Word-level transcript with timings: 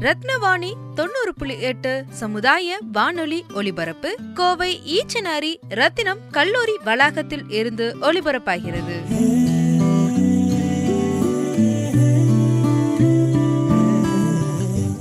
ரத்னவாணி 0.00 0.72
தொண்ணூறு 0.94 1.34
புள்ளி 1.36 1.60
எட்டு 1.60 2.04
சமுதாய 2.10 2.78
வானொலி 2.92 3.44
ஒலிபரப்பு 3.54 4.14
கோவை 4.34 4.80
ஈச்சனாரி 4.86 5.56
ரத்தினம் 5.68 6.18
கல்லூரி 6.30 6.76
வளாகத்தில் 6.84 7.50
இருந்து 7.50 7.96
ஒலிபரப்பாகிறது. 8.00 8.96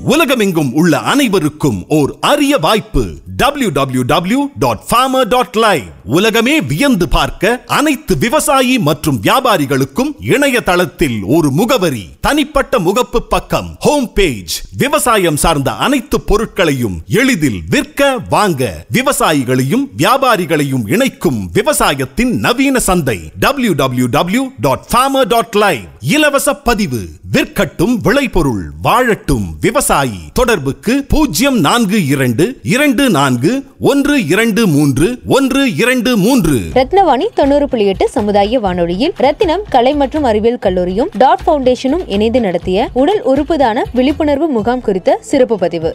உலகமெங்கும் 0.04 0.74
உள்ள 0.74 0.98
அனைவருக்கும் 0.98 1.86
ஓர் 1.88 2.18
அரிய 2.22 2.58
வாய்ப்பு. 2.58 3.06
www.farmer.live 3.40 4.50
டாட் 4.56 5.28
டாட் 5.28 5.82
உலகமே 6.04 6.62
வியந்து 6.62 7.10
பார்க்க 7.10 7.64
அனைத்து 7.66 8.18
விவசாயி 8.18 8.80
மற்றும் 8.80 9.20
வியாபாரிகளுக்கும் 9.24 10.12
இணையதளத்தில் 10.20 11.24
ஒரு 11.24 11.52
முகவரி. 11.52 12.10
தனிப்பட்ட 12.22 12.80
முகப்பு 12.80 13.18
பக்கம் 13.30 13.76
ஹோம் 13.80 14.14
பேஜ் 14.14 14.62
விவசாயம் 14.78 15.38
சார்ந்த 15.38 15.72
அனைத்து 15.72 16.22
பொருட்களையும் 16.22 17.02
எளிதில் 17.08 17.62
விற்க 17.70 18.18
வாங்க 18.30 18.86
விவசாயிகளையும் 18.94 19.88
வியாபாரிகளையும் 19.98 20.92
இணைக்கும் 20.92 21.50
விவசாயத்தின் 21.54 22.40
நவீன 22.40 22.80
சந்தை. 22.80 23.20
www.farmer.live 23.42 25.28
டாட் 25.28 25.28
டாட் 25.28 25.88
இலவச 26.00 26.54
பதிவு. 26.54 27.08
விற்கட்டும் 27.32 27.98
விளைபொருள் 28.02 28.72
வாழட்டும் 28.84 29.58
விவசாயி. 29.62 30.20
தொடர்புக்கு 30.34 31.06
பூஜ்ஜியம் 31.08 31.60
நான்கு 31.60 32.06
இரண்டு 32.06 32.60
இரண்டு 32.64 33.10
நான்கு 33.10 33.28
ஒன்று 33.30 34.14
இரண்டு 34.34 34.62
மூன்று 34.74 35.08
ஒன்று 35.36 35.62
இரண்டு 35.82 36.12
மூன்று. 36.18 36.56
ரத்னவாணி 36.78 37.26
தொண்ணூறு 37.40 37.66
புள்ளி 37.72 37.86
எட்டு 37.92 38.06
சமுதாய 38.16 38.60
வானொலியில் 38.60 39.14
ரத்தினம் 39.26 39.64
கலை 39.70 39.94
மற்றும் 40.02 40.26
அறிவியல் 40.30 40.58
கல்லூரியும் 40.66 41.10
டாட் 41.24 41.44
ஃபவுண்டேஷனும் 41.46 42.04
இணைந்து 42.16 42.40
நடத்திய 42.46 42.88
உடல் 43.02 43.22
உறுப்புதான 43.32 43.84
விழிப்புணர்வு 43.98 44.48
முகாம் 44.58 44.84
குறித்த 44.88 45.18
சிறப்பு 45.32 45.58
பதிவு. 45.64 45.92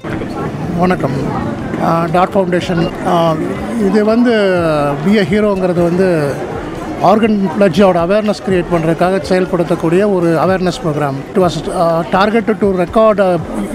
வணக்கம். 0.78 1.16
டாட் 2.12 2.34
ஃபவுண்டேஷன் 2.34 2.84
இது 3.88 4.02
வந்து 4.12 4.34
பி 5.04 5.14
ஹீரோங்கிறது 5.32 5.82
வந்து 5.90 6.08
ஆர்கன் 7.08 7.38
பிளட்ஜோட 7.54 7.96
அவேர்னஸ் 8.06 8.40
கிரியேட் 8.44 8.68
பண்ணுறதுக்காக 8.72 9.16
செயல்படுத்தக்கூடிய 9.30 10.02
ஒரு 10.16 10.28
awareness 10.44 10.78
program 10.84 11.16
to 11.34 11.40
was 11.44 11.56
target 12.14 12.50
to 12.62 12.68
record 12.82 13.20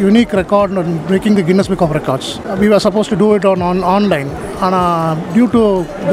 unique 0.05 0.33
record 0.41 0.73
breaking 1.09 1.35
the 1.39 1.44
Guinness 1.50 1.69
book 1.72 1.83
of 1.88 1.95
records 2.00 2.31
we 2.61 2.69
are 2.77 2.83
suppose 2.88 3.11
to 3.13 3.17
do 3.23 3.30
it 3.38 3.47
on 3.52 3.63
on 3.69 3.81
online 3.95 4.30
ஆனால் 4.67 5.19
டியூ 5.35 5.47
டு 5.57 5.63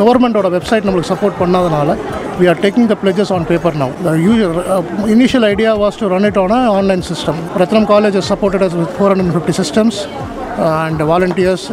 கவர்மெண்டோட 0.00 0.50
website 0.56 0.86
நம்மளுக்கு 0.88 1.12
support 1.14 1.38
பண்ணாதனால 1.42 1.96
we 2.40 2.48
are 2.52 2.60
taking 2.64 2.88
the 2.92 2.96
pledges 3.04 3.30
on 3.36 3.48
paper 3.52 3.78
now 3.82 3.94
The 4.02 4.16
usual, 4.30 4.56
uh, 4.66 4.82
initial 5.16 5.44
idea 5.44 5.72
was 5.84 5.96
to 5.96 6.08
online 6.08 6.26
system 6.30 6.30
Ratnam 6.52 6.66
college 6.66 6.74
online 6.80 7.02
system. 7.02 7.36
Ratnam 7.62 7.86
College 7.92 8.14
has 8.14 8.28
supported 8.32 8.62
us 8.62 8.74
and 8.74 8.92
450 8.98 9.52
systems 9.52 9.94
uh, 10.04 10.86
and 10.86 11.00
volunteers 11.14 11.64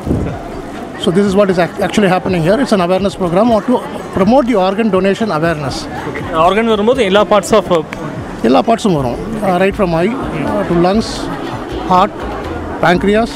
So 0.99 1.11
this 1.11 1.25
is 1.25 1.35
what 1.35 1.49
is 1.49 1.59
ac- 1.59 1.83
actually 1.83 2.07
happening 2.09 2.41
here. 2.41 2.59
It's 2.59 2.71
an 2.71 2.81
awareness 2.81 3.15
program 3.15 3.51
or 3.51 3.61
to 3.61 3.79
promote 4.13 4.47
the 4.47 4.55
organ 4.55 4.89
donation 4.89 5.31
awareness. 5.31 5.87
Organ 6.33 6.67
வரும்போது 6.67 7.03
எல்லா 7.03 7.21
parts 7.23 7.53
of 7.53 7.69
எல்லா 8.43 8.61
பார்ட்ஸும் 8.61 8.95
வரும் 8.95 9.17
right 9.57 9.75
from 9.75 9.93
eye 9.95 10.07
to 10.69 10.73
lungs 10.73 11.11
heart 11.89 12.17
pancreas 12.81 13.33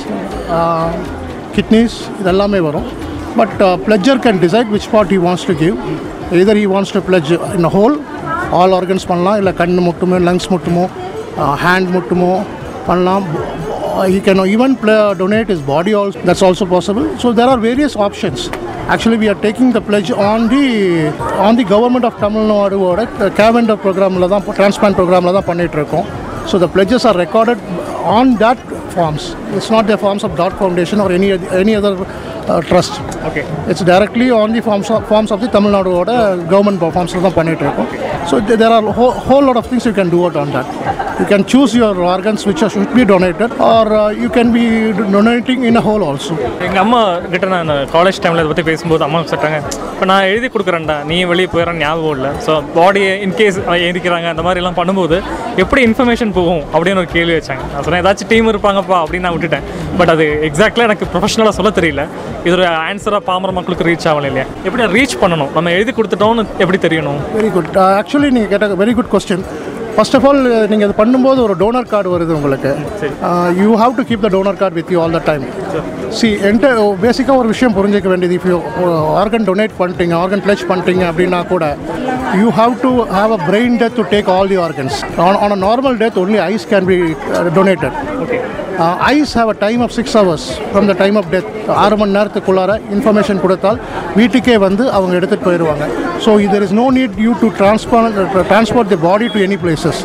kidneys 1.56 2.10
இதெல்லாமே 2.22 2.60
வரும் 2.60 2.88
but 3.38 3.62
pledger 3.86 4.20
can 4.26 4.40
decide 4.46 4.70
which 4.76 4.90
part 4.94 5.12
he 5.16 5.18
wants 5.18 5.46
to 5.50 5.56
give 5.64 5.76
either 6.44 6.60
he 6.62 6.66
wants 6.74 6.94
to 6.98 7.02
pledge 7.10 7.32
in 7.60 7.70
whole 7.78 7.96
all 8.53 8.73
organs 8.73 9.07
பண்ணலாம் 9.07 9.37
இல்லை 9.37 9.53
கண் 9.53 9.75
மட்டுமோ 9.81 10.19
lungs 10.29 10.51
மட்டுமோ 10.51 10.85
hand 11.65 11.91
மட்டுமோ 11.91 12.33
பண்ணலாம் 12.87 13.27
he 14.07 14.21
can 14.21 14.39
even 14.47 14.77
play, 14.77 15.15
donate 15.15 15.49
his 15.49 15.61
body 15.63 15.95
also 15.95 16.21
that's 16.21 16.43
also 16.43 16.67
possible 16.67 17.19
so 17.19 17.33
there 17.33 17.47
are 17.47 17.59
various 17.59 17.97
options 17.97 18.41
actually 18.89 19.17
we 19.17 19.29
are 19.29 19.41
taking 19.47 19.73
the 19.73 19.81
pledge 19.81 20.11
on 20.11 20.49
the 20.49 20.65
on 21.39 21.57
the 21.57 21.65
government 21.65 22.05
of 22.05 22.15
tamil 22.23 22.45
nadu 22.51 22.79
ஓட 22.89 23.01
கேவெண்டர் 23.39 23.81
ப்ரோக்ராமில் 23.85 24.29
தான் 24.29 24.45
transplant 24.51 24.99
ப்ரோக்ராமில் 25.01 25.33
தான் 25.33 25.49
பண்ணிட்டு 25.49 25.79
இருக்கோம் 25.81 26.07
so 26.47 26.59
the 26.59 26.69
pledges 26.69 27.05
are 27.05 27.17
recorded 27.17 27.59
on 28.11 28.37
that 28.37 28.59
forms 28.91 29.25
it's 29.57 29.71
not 29.71 29.87
the 29.87 29.99
forms 30.05 30.23
of 30.23 30.37
dot 30.37 30.53
foundation 30.55 31.01
or 31.01 31.11
any 31.11 31.31
oth- 31.33 31.53
any 31.63 31.75
other 31.81 31.95
uh, 32.03 32.61
trust 32.71 32.95
Okay. 33.31 33.45
it's 33.73 33.83
directly 33.85 34.31
on 34.31 34.53
the 34.53 34.61
forms 34.61 34.91
of, 34.91 35.09
forms 35.09 35.31
of 35.31 35.41
the 35.41 35.49
tamil 35.49 35.73
nadu 35.79 35.93
ஓட 36.03 36.11
government 36.55 36.81
forms 36.91 37.15
தான் 37.19 37.37
பண்ணிட்டு 37.41 37.65
இருக்கோம் 37.67 37.91
so 38.31 38.41
th- 38.47 38.59
there 38.63 38.73
are 38.77 38.85
a 38.93 38.95
whole, 38.99 39.15
whole 39.29 39.45
lot 39.49 39.57
of 39.61 39.67
things 39.71 39.85
you 39.89 39.95
can 40.01 40.09
do 40.17 40.21
it 40.29 40.37
on 40.43 40.49
that. 40.57 40.67
You 41.21 41.27
can 41.33 41.43
choose 41.53 41.73
your 41.81 41.95
organs 42.15 42.41
which 42.49 42.63
should 42.75 42.93
be 42.99 43.05
donated 43.13 43.51
or 43.71 43.85
uh, 43.99 44.09
you 44.23 44.29
can 44.37 44.49
be 44.57 44.67
donating 45.17 45.61
in 45.69 45.77
a 45.81 45.85
whole 45.87 46.03
also. 46.09 46.35
எங்கள் 46.67 46.83
அம்மா 46.85 47.01
கிட்ட 47.33 47.47
நான் 47.55 47.73
college 47.95 48.21
டைமில் 48.25 48.41
இதை 48.43 48.49
பற்றி 48.53 48.65
பேசும்போது 48.71 49.05
அம்மா 49.07 49.21
சொல்லிட்டாங்க 49.31 49.61
இப்போ 49.93 50.07
நான் 50.13 50.29
எழுதி 50.33 50.49
கொடுக்குறேன்டா 50.55 50.97
நீ 51.11 51.25
வெளியே 51.33 51.49
போயிடறான்னு 51.53 51.83
ஞாபகம் 51.87 52.15
இல்லை. 52.17 52.31
ஸோ 52.47 52.53
பாடியை 52.79 53.13
இன்கேஸ் 53.27 53.59
எழுதிக்கிறாங்க 53.87 54.29
அந்த 54.35 54.43
மாதிரி 54.47 54.61
எல்லாம் 54.63 54.79
பண்ணும்போது 54.81 55.19
எப்படி 55.63 55.81
இன்ஃபர்மேஷன் 55.89 56.33
போகும்? 56.39 56.63
அப்படின்னு 56.75 57.01
ஒரு 57.03 57.11
கேள்வி 57.17 57.35
வச்சாங்க. 57.37 57.63
நான் 57.73 57.85
சொன்னேன் 57.85 58.03
ஏதாச்சும் 58.05 58.31
டீம் 58.33 58.51
இருப்பாங்கப்பா 58.53 58.97
அப்படின்னு 59.03 59.27
நான் 59.27 59.37
விட்டுட்டேன். 59.37 59.65
பட் 59.99 60.09
அது 60.15 60.25
எக்ஸாக்ட்லாக 60.49 60.89
எனக்கு 60.91 61.07
ப்ரொஃபஷனலாக 61.13 61.55
சொல்ல 61.59 61.71
தெரியல. 61.79 62.03
இது 62.47 62.55
ஒரு 62.57 62.67
ஆன்சராக 62.89 63.23
பாமர 63.29 63.53
மக்களுக்கு 63.59 63.87
ரீச் 63.91 64.09
ஆகல 64.11 64.29
இல்லையா? 64.31 64.47
எப்படி 64.65 64.83
ரீச் 64.97 65.17
பண்ணணும்? 65.23 65.51
நம்ம 65.55 65.71
எழுதி 65.79 65.93
கொடுத்துட்டோம்னு 65.93 66.45
எப்படி 66.65 66.79
தெரியணும்? 66.87 67.21
வெரி 67.39 67.53
குட் 67.57 67.71
ஆக்சுவலி 67.77 68.16
நீங்கள் 68.25 68.51
கேட்ட 68.53 68.77
very 68.83 68.95
good 68.99 69.11
question 69.15 69.45
first 69.97 70.17
of 70.17 70.27
all 70.29 70.41
நீங்கள் 70.71 70.87
இது 70.89 70.95
பண்ணும்போது 70.99 71.39
ஒரு 71.45 71.55
டோனர் 71.61 71.89
கார்டு 71.93 72.09
வருது 72.15 72.33
உங்களுக்கு. 72.39 72.71
You 73.63 73.69
have 73.83 73.95
to 73.99 74.03
keep 74.09 74.25
the 74.27 74.31
donor 74.35 74.59
card 74.63 74.77
with 74.79 74.91
you 74.95 74.99
all 75.05 75.17
the 75.19 75.21
time 75.29 75.45
C 76.19 76.29
என்ட 76.49 76.67
பேசிக்காக 77.05 77.37
ஒரு 77.43 77.49
விஷயம் 77.55 77.77
புரிஞ்சிக்க 77.79 78.09
வேண்டியது. 78.13 78.37
இஃப் 78.39 78.49
யூ 78.51 78.59
ஆர்கன் 79.23 79.47
டொனேட் 79.51 79.79
பண்ணிட்டீங்க 79.81 80.17
ஆர்கன் 80.23 80.45
பிளச் 80.47 80.67
பண்ணிட்டீங்க 80.71 81.05
அப்படின்னா 81.11 81.41
கூட 81.55 81.65
you 82.43 82.51
have 82.61 82.75
to 82.85 82.93
have 83.17 83.33
a 83.39 83.41
brain 83.49 83.77
death 83.83 83.99
to 84.01 84.07
take 84.15 84.31
all 84.37 84.53
the 84.55 84.61
organs 84.67 84.99
on 85.29 85.41
on 85.47 85.57
a 85.59 85.61
normal 85.67 85.99
death 86.05 86.21
only 86.25 86.41
eyes 86.53 86.69
can 86.75 86.89
be 86.93 86.99
donated 87.59 87.97
eyes 89.11 89.33
have 89.39 89.51
a 89.53 89.57
time 89.65 89.81
of 89.85 89.95
six 89.97 90.15
hours 90.19 90.47
from 90.71 90.89
the 90.91 90.95
time 91.03 91.17
of 91.21 91.29
death 91.35 91.51
ஆறு 91.83 91.97
மணி 92.01 92.13
நேரத்துக்குள்ளார 92.17 92.73
information 92.97 93.41
கொடுத்தால் 93.45 93.79
வீட்டுக்கே 94.19 94.57
வந்து 94.67 94.85
அவங்க 94.97 95.13
எடுத்துகிட்டு 95.19 95.47
போயிடுவாங்க. 95.49 95.85
So 96.25 96.33
there 96.47 96.65
is 96.67 96.75
no 96.81 96.87
need 96.99 97.15
you 97.27 97.33
to 97.43 97.49
transport 97.61 98.19
transport 98.51 98.91
the 98.95 98.99
body 99.07 99.29
to 99.35 99.41
any 99.47 99.59
places 99.63 100.03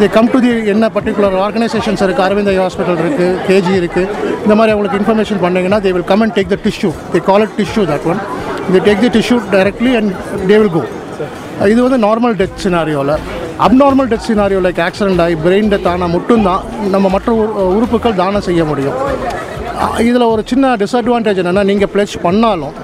they 0.00 0.08
come 0.16 0.28
to 0.34 0.38
the 0.44 0.50
என்ன 0.72 0.84
particular 0.96 1.36
organisations 1.46 2.02
இருக்குது 2.06 2.26
அரவிந்த் 2.26 2.52
ஹாஸ்பிட்டல் 2.64 3.00
இருக்குது 3.04 3.38
கேஜி 3.48 3.72
இருக்குது 3.80 4.08
இந்த 4.44 4.54
மாதிரி 4.58 4.72
அவங்களுக்கு 4.74 5.00
இன்ஃபர்மேஷன் 5.02 5.40
பண்ணிங்கன்னா 5.44 5.80
they 5.86 5.92
will 5.96 6.08
come 6.12 6.24
and 6.26 6.36
take 6.38 6.52
the 6.54 6.58
tissue 6.66 6.90
they 7.14 7.22
call 7.30 7.44
it 7.46 7.56
tissue 7.62 7.84
that 7.92 8.06
one 8.12 8.20
they 8.74 8.82
take 8.88 9.02
the 9.06 9.12
tissue 9.18 9.38
directly 9.56 9.94
and 10.00 10.12
they 10.50 10.58
will 10.62 10.74
go 10.78 10.84
இது 11.72 11.80
வந்து 11.86 12.00
normal 12.06 12.36
death 12.40 12.60
சினாரியோவில் 12.64 13.14
abnormal 13.66 14.08
death 14.10 14.24
scenario 14.28 14.60
like 14.66 14.80
accident 14.86 15.22
ஆகி 15.24 15.34
brain 15.44 15.68
death 15.72 15.88
ஆனால் 15.90 16.12
மட்டும்தான் 16.14 16.62
நம்ம 16.94 17.06
மற்ற 17.14 17.32
உறுப்புகள் 17.76 18.16
தானம் 18.20 18.44
செய்ய 18.48 18.62
முடியும். 18.70 18.96
இதில் 20.08 20.30
ஒரு 20.32 20.42
சின்ன 20.50 20.74
டிஸ்அட்வான்டேஜ் 20.82 21.40
என்னென்னா 21.42 21.64
நீங்கள் 21.70 21.90
பிளட்ஜ் 21.92 22.16
பண்ணாலும் 22.26 22.74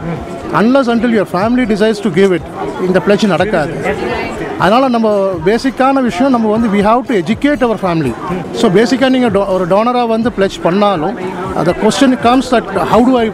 unless 0.61 0.91
until 0.93 1.17
your 1.17 1.33
family 1.33 1.65
decides 1.73 2.03
to 2.05 2.11
give 2.19 2.33
it 2.37 2.47
இந்த 2.89 2.99
பிளட்ஜ் 3.07 3.27
நடக்காது. 3.35 3.73
அதனால் 4.65 4.95
நம்ம 4.95 5.09
பேசிக்கான 5.49 6.01
விஷயம் 6.09 6.33
நம்ம 6.35 6.47
வந்து 6.55 6.69
we 6.77 6.81
have 6.89 7.03
to 7.11 7.15
educate 7.23 7.63
our 7.67 7.81
family 7.85 8.13
so 8.61 8.69
பேசிக்காக 8.79 9.11
நீங்கள் 9.17 9.35
டோ 9.37 9.43
ஒரு 9.57 9.67
டோனராக 9.73 10.09
வந்து 10.15 10.31
பிளட்ஜ் 10.39 10.59
பண்ணாலும் 10.67 11.15
அந்த 11.61 11.71
question 11.83 12.17
comes 12.27 12.51
that 12.55 12.71
how 12.93 13.05
do 13.11 13.15
I 13.23 13.27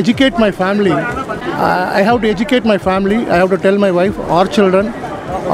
educate 0.00 0.38
my 0.44 0.50
family 0.60 0.94
I 2.00 2.04
have 2.10 2.20
to 2.24 2.30
educate 2.34 2.68
my 2.72 2.78
family 2.86 3.18
I 3.34 3.38
have 3.40 3.52
to 3.54 3.60
tell 3.66 3.80
my 3.86 3.92
wife 4.02 4.20
or 4.38 4.52
children 4.58 4.90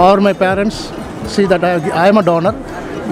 or 0.08 0.22
my 0.28 0.34
parents 0.44 0.80
see 1.34 1.42
that 1.52 1.64
I 1.70 1.74
I 2.04 2.06
am 2.10 2.20
a 2.20 2.24
donor 2.28 2.58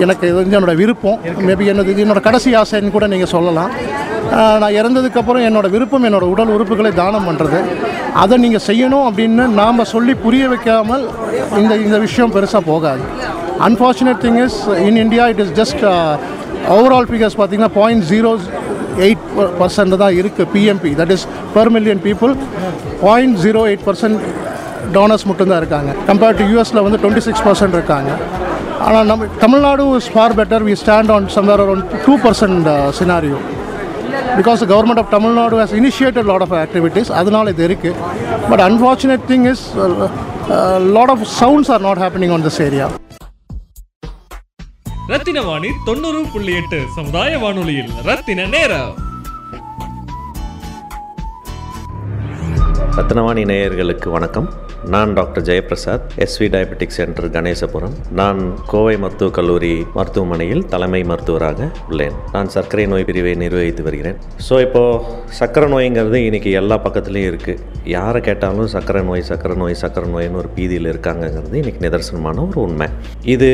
எனக்கு 0.04 0.24
இது 0.28 0.36
வந்து 0.38 0.56
என்னோட 0.58 0.74
விருப்பம். 0.80 1.18
Maybe 1.48 1.64
என்னது 1.72 1.92
இது 1.94 2.02
என்னோடய 2.04 2.24
கடைசி 2.26 2.50
ஆசைன்னு 2.60 2.92
கூட 2.96 3.06
நீங்கள் 3.12 3.32
சொல்லலாம். 3.34 3.72
நான் 4.62 4.76
இறந்ததுக்கப்புறம் 4.80 5.44
என்னோடய 5.48 5.74
விருப்பம் 5.76 6.06
என்னோட 6.08 6.26
உடல் 6.34 6.52
உறுப்புகளை 6.56 6.92
தானம் 7.00 7.26
பண்ணுறது 7.28 7.60
அதை 8.22 8.36
நீங்கள் 8.44 8.64
செய்யணும் 8.68 9.06
அப்படின்னு 9.08 9.44
நாம் 9.60 9.88
சொல்லி 9.94 10.14
புரிய 10.24 10.44
வைக்காமல் 10.52 11.04
இந்த 11.60 11.72
இந்த 11.86 11.98
விஷயம் 12.06 12.34
பெருசாக 12.36 12.62
போகாது. 12.72 13.02
Unfortunate 13.68 14.22
thing 14.24 14.40
is 14.46 14.58
in 14.88 14.98
India 15.04 15.26
it 15.32 15.42
is 15.44 15.54
just 15.60 15.82
overall 16.76 17.08
figures 17.10 17.36
பார்த்தீங்கன்னா 17.40 17.72
பாயிண்ட் 17.80 18.04
ஜீரோ 18.12 18.32
எயிட் 19.06 19.24
பர்சன்ட் 19.60 20.00
தான் 20.02 20.14
இருக்குது 20.20 20.48
PMP 20.54 20.92
that 21.00 21.12
is 21.16 21.26
per 21.56 21.70
million 21.76 22.02
people 22.06 22.32
point 23.06 23.36
zero 23.44 23.62
eight 23.70 23.84
percent 23.88 24.18
donors 24.96 25.26
மட்டும்தான் 25.30 25.60
இருக்காங்க. 25.62 25.90
கம்பேர்ட் 26.10 26.38
டு 26.40 26.46
யூஎஸில் 26.52 26.84
வந்து 26.86 27.00
டுவெண்ட்டி 27.02 27.24
சிக்ஸ் 27.28 27.44
பர்சன்ட் 27.48 27.76
இருக்காங்க. 27.78 28.10
ஆனால் 28.86 29.08
நம்ம 29.10 29.26
Tamil Nadu 29.44 29.84
is 29.96 30.10
far 30.12 30.34
better 30.38 30.64
we 30.68 30.74
stand 30.82 31.10
on 31.16 31.26
somewhere 31.36 31.62
around 31.64 31.90
two 32.06 32.14
percent 32.24 32.68
scenario 32.98 33.40
because 34.38 34.60
government 34.72 35.00
of 35.02 35.12
Tamil Nadu 35.16 35.56
has 35.60 35.74
initiated 35.80 36.28
lot 36.30 36.44
of 36.46 36.54
activities 36.62 37.10
அதனால 37.20 37.50
இது 37.54 37.64
இருக்குது 37.68 37.96
but 38.50 38.62
unfortunate 38.68 39.24
thing 39.32 39.46
is 39.52 39.64
lot 40.96 41.12
of 41.16 41.24
sounds 41.40 41.70
are 41.76 41.84
not 41.88 42.02
happening 42.04 42.34
on 42.36 42.46
this 42.48 42.60
area 42.68 42.88
Rathina 45.12 45.38
Vani 45.50 45.70
தொண்ணூறு 45.86 46.20
புள்ளி 46.32 46.52
எட்டு 46.62 46.80
சமுதாய 46.96 47.38
வானொலியில் 47.44 47.92
ரத்தின 48.08 48.46
நேரம். 48.56 48.90
ரத்னவாணி 52.96 53.42
நேயர்களுக்கு 53.50 54.08
வணக்கம். 54.14 54.46
நான் 54.92 55.10
doctor 55.18 55.44
Jayaprasad 55.48 56.06
SV 56.24 56.46
diabetic 56.54 56.94
centre 56.96 57.28
Ganesapuram. 57.36 57.94
நான் 58.20 58.40
கோவை 58.70 58.94
மருத்துவக் 59.02 59.34
கல்லூரி 59.36 59.70
மருத்துவமனையில் 59.98 60.62
தலைமை 60.72 61.00
மருத்துவராக 61.10 61.68
உள்ளேன். 61.90 62.16
நான் 62.32 62.50
சர்க்கரை 62.56 62.86
நோய் 62.92 63.06
பிரிவை 63.10 63.34
நிர்வகித்து 63.42 63.84
வருகிறேன். 63.88 64.18
ஸோ 64.48 64.60
இப்போது 64.66 65.04
சர்க்கரை 65.40 65.68
நோய்ங்கிறது 65.74 66.20
இன்றைக்கி 66.28 66.52
எல்லா 66.62 66.78
பக்கத்துலேயும் 66.86 67.30
இருக்குது 67.32 67.62
யாரை 67.96 68.22
கேட்டாலும் 68.28 68.72
சர்க்கரை 68.74 69.04
நோய் 69.10 69.26
சர்க்கரை 69.30 69.56
நோய் 69.62 69.80
சர்க்கரை 69.84 70.10
நோயின்னு 70.16 70.42
ஒரு 70.42 70.52
பீதியில் 70.58 70.92
இருக்காங்கங்கிறது 70.94 71.62
இன்றைக்கி 71.62 71.82
நிதர்சனமான 71.88 72.46
ஒரு 72.48 72.60
உண்மை. 72.66 72.88
இது 73.36 73.50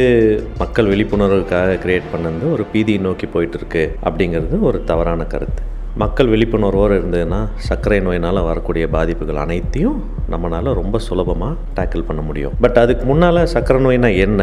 மக்கள் 0.65 0.91
விழிப்புணர்வுக்காக 0.95 1.79
கிரியேட் 1.87 2.13
பண்ணது 2.17 2.53
ஒரு 2.57 2.67
பீதியை 2.75 3.01
நோக்கி 3.09 3.29
போயிட்டுருக்கு 3.37 3.85
அப்படிங்கிறது 4.09 4.59
ஒரு 4.71 4.81
தவறான 4.93 5.25
கருத்து. 5.35 5.63
மக்கள் 6.01 6.31
விழிப்புணர்வோடு 6.33 6.95
இருந்ததுன்னா 6.99 7.39
சர்க்கரை 7.67 7.99
நோயினால் 8.07 8.41
வரக்கூடிய 8.47 8.85
பாதிப்புகள் 8.95 9.39
அனைத்தையும் 9.43 9.99
நம்மளால் 10.33 10.69
ரொம்ப 10.79 10.97
சுலபமாக 11.07 11.55
டேக்கிள் 11.77 12.05
பண்ண 12.09 12.21
முடியும். 12.29 12.55
பட் 12.65 12.79
அதுக்கு 12.83 13.05
முன்னால் 13.11 13.41
சர்க்கரை 13.53 13.79
நோய்னா 13.85 14.11
என்ன? 14.25 14.43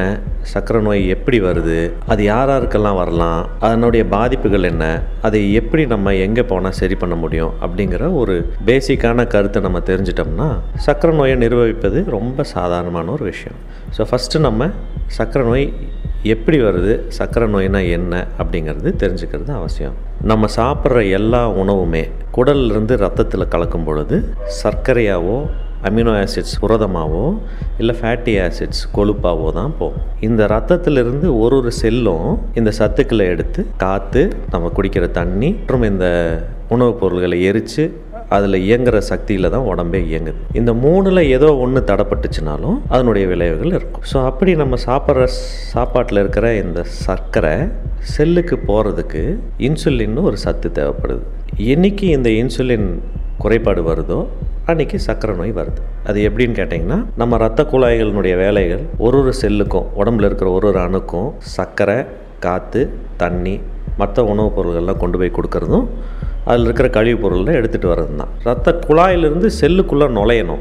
சர்க்கரை 0.54 0.82
நோய் 0.88 1.04
எப்படி 1.16 1.40
வருது? 1.42 1.78
அது 2.14 2.24
யார் 2.24 2.52
யாருக்கெல்லாம் 2.54 3.00
வரலாம்? 3.02 3.42
அதனுடைய 3.68 4.04
பாதிப்புகள் 4.16 4.70
என்ன? 4.72 4.86
அதை 5.22 5.42
எப்படி 5.62 5.86
நம்ம 5.94 6.16
எங்கே 6.26 6.44
போனால் 6.52 6.78
சரி 6.82 6.96
பண்ண 6.96 7.16
முடியும்? 7.16 7.54
அப்படிங்கிற 7.66 8.14
ஒரு 8.22 8.38
பேசிக்கான 8.70 9.28
கருத்தை 9.36 9.62
நம்ம 9.68 9.82
தெரிஞ்சிட்டோம்னா 9.92 10.50
சர்க்கரை 10.88 11.16
நோயை 11.18 11.36
நிர்வகிப்பது 11.46 12.02
ரொம்ப 12.18 12.44
சாதாரணமான 12.56 13.12
ஒரு 13.12 13.26
விஷயம். 13.32 13.60
ஸோ 13.98 14.04
ஃபஸ்ட்டு 14.12 14.46
நம்ம 14.48 14.70
சர்க்கரை 15.20 15.46
நோய் 15.52 15.68
எப்படி 16.32 16.58
வருது 16.62 16.94
சர்க்கரை 17.08 17.48
நோய்னா 17.54 17.80
என்ன 17.90 18.28
அப்படிங்கிறது 18.38 18.90
தெரிஞ்சுக்கிறது 19.02 19.52
அவசியம். 19.60 19.96
நம்ம 20.22 20.48
சாப்பிட்ற 20.56 21.10
எல்லா 21.10 21.42
உணவுமே 21.52 22.04
குடல்லிருந்து 22.36 22.96
ரத்தத்தில் 22.96 23.48
கலக்கும் 23.48 23.84
பொழுது 23.84 24.18
சர்க்கரையாவோ 24.64 25.38
அமினோ 25.88 26.12
ஆசிட்ஸ் 26.20 26.56
புரதமாகவோ 26.62 27.26
இல்லை 27.78 27.96
ஃபேட்டி 28.02 28.34
ஆசிட்ஸ் 28.44 28.84
கொழுப்பாகவோ 28.96 29.52
தான் 29.52 29.74
போகும். 29.80 30.06
இந்த 30.20 30.46
ரத்தத்திலிருந்து 30.46 31.40
ஒரு 31.40 31.56
ஒரு 31.56 31.72
செல்லும் 31.72 32.40
இந்த 32.54 32.72
சத்துக்களை 32.80 33.26
எடுத்து 33.34 33.66
காற்று 33.78 34.24
நம்ம 34.52 34.72
குடிக்கிற 34.78 35.12
தண்ணி 35.12 35.52
மற்றும் 35.52 35.84
இந்த 35.84 36.08
உணவுப் 36.70 37.00
பொருள்களை 37.00 37.44
எரித்து 37.44 37.84
அதில் 38.36 38.58
இயங்குற 38.66 38.98
சக்தியில் 39.10 39.52
தான் 39.56 39.68
உடம்பே 39.72 40.02
இயங்குது. 40.10 40.40
இந்த 40.60 40.72
மூணில் 40.84 41.22
ஏதோ 41.36 41.50
ஒன்று 41.64 41.82
தடப்பட்டுச்சுனாலும் 41.90 42.78
அதனுடைய 42.94 43.26
விளைவுகள் 43.32 43.76
இருக்கும். 43.80 44.06
ஸோ 44.12 44.18
அப்படி 44.30 44.54
நம்ம 44.62 44.78
சாப்பிட்ற 44.88 45.26
சாப்பாட்டில் 45.74 46.22
இருக்கிற 46.24 46.48
இந்த 46.64 46.80
சர்க்கரை 47.06 47.56
செல்லுக்கு 48.16 48.56
போகிறதுக்கு 48.70 49.24
இன்சுலின்னு 49.68 50.24
ஒரு 50.30 50.40
சத்து 50.46 50.70
தேவைப்படுது. 50.80 51.24
என்னைக்கு 51.74 52.08
இந்த 52.18 52.30
இன்சுலின் 52.42 52.88
குறைபாடு 53.44 53.84
வருதோ 53.90 54.20
அன்றைக்கி 54.72 54.98
சர்க்கரை 55.06 55.34
நோய் 55.40 55.58
வருது. 55.60 55.80
அது 56.10 56.20
எப்படின்னு 56.28 56.58
கேட்டிங்கன்னா 56.60 56.98
நம்ம 57.22 57.38
ரத்த 57.44 57.62
குழாய்களினுடைய 57.72 58.34
வேலைகள் 58.44 58.84
ஒரு 59.06 59.18
ஒரு 59.22 59.32
செல்லுக்கும் 59.42 59.88
உடம்புல 60.02 60.28
இருக்கிற 60.30 60.50
ஒரு 60.58 60.68
ஒரு 60.70 60.80
அணுக்கும் 60.88 61.30
சர்க்கரை 61.56 61.98
காற்று 62.46 62.82
தண்ணி 63.24 63.56
மற்ற 64.02 64.24
உணவுப் 64.32 64.56
பொருள்கள்லாம் 64.58 65.02
கொண்டு 65.02 65.18
போய் 65.22 65.36
கொடுக்கறதும் 65.38 65.86
அதில் 66.46 66.64
இருக்கிற 66.64 66.90
கழிவுப் 66.90 67.22
பொருளை 67.22 67.56
எடுத்துகிட்டு 67.56 67.92
வர்றது 67.92 68.16
தான் 68.16 68.28
ரத்த 68.44 68.80
குழாயிலிருந்து 68.88 69.50
செல்லுக்குள்ளே 69.62 70.08
நுழையணும். 70.08 70.60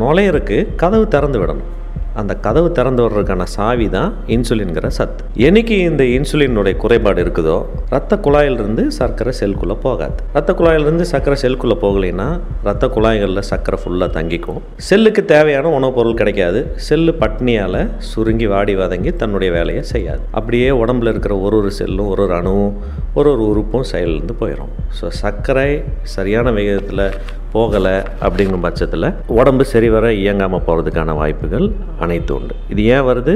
நுழையிறக்கு 0.00 0.74
கதவு 0.76 1.08
திறந்து 1.08 1.46
விடணும். 1.46 1.68
அந்த 2.14 2.34
கதவு 2.34 2.72
திறந்து 2.72 3.08
வர்றதுக்கான 3.08 3.42
சாவி 3.42 3.88
தான் 3.88 4.14
இன்சுலின்கிற 4.26 4.86
சத்து. 4.86 5.24
என்னைக்கு 5.36 5.78
இந்த 5.78 6.04
இன்சுலினுடைய 6.04 6.76
குறைபாடு 6.76 7.24
இருக்குதோ 7.24 7.66
ரத்த 7.88 8.16
குழாயிலிருந்து 8.16 8.86
சர்க்கரை 8.86 9.34
செல்குள்ளே 9.40 9.76
போகாது. 9.82 10.14
ரத்த 10.32 10.52
குழாயிலிருந்து 10.52 11.00
சர்க்கரை 11.00 11.38
செல்குள்ளே 11.42 11.76
போகலைன்னா 11.82 12.40
ரத்த 12.62 12.88
குழாய்களில் 12.88 13.42
சர்க்கரை 13.42 13.80
ஃபுல்லாக 13.84 14.10
தங்கிக்கும். 14.18 14.60
செல்லுக்கு 14.76 15.24
தேவையான 15.24 15.68
உணவுப் 15.68 15.94
பொருள் 15.94 16.14
கிடைக்காது. 16.14 16.74
செல்லு 16.76 17.12
பட்னியால் 17.12 17.90
சுருங்கி 17.98 18.46
வாடி 18.46 18.74
வதங்கி 18.74 19.16
தன்னுடைய 19.16 19.52
வேலையை 19.52 19.82
செய்யாது. 19.82 20.20
அப்படியே 20.30 20.70
உடம்புல 20.70 21.08
இருக்கிற 21.08 21.36
ஒரு 21.36 21.56
ஒரு 21.56 21.70
செல்லும் 21.70 22.06
ஒரு 22.06 22.18
ஒரு 22.20 22.34
அணுவும் 22.34 22.74
ஒரு 23.14 23.30
ஒரு 23.30 23.42
உறுப்பும் 23.42 23.84
செயலிருந்து 23.92 24.34
போயிடும் 24.40 24.72
ஸோ 25.00 25.08
சர்க்கரை 25.08 25.82
சரியான 26.02 26.50
வேகத்தில் 26.50 27.12
போகலை 27.54 27.94
அப்படிங்கும் 28.26 28.64
பட்சத்தில் 28.66 29.06
உடம்பு 29.26 29.64
சரிவர 29.64 30.12
இயங்காமல் 30.22 30.64
போகிறதுக்கான 30.66 31.14
வாய்ப்புகள் 31.14 31.66
அனைத்து 31.98 32.34
உண்டு. 32.34 32.54
இது 32.68 32.84
ஏன் 32.84 33.06
வருது? 33.10 33.34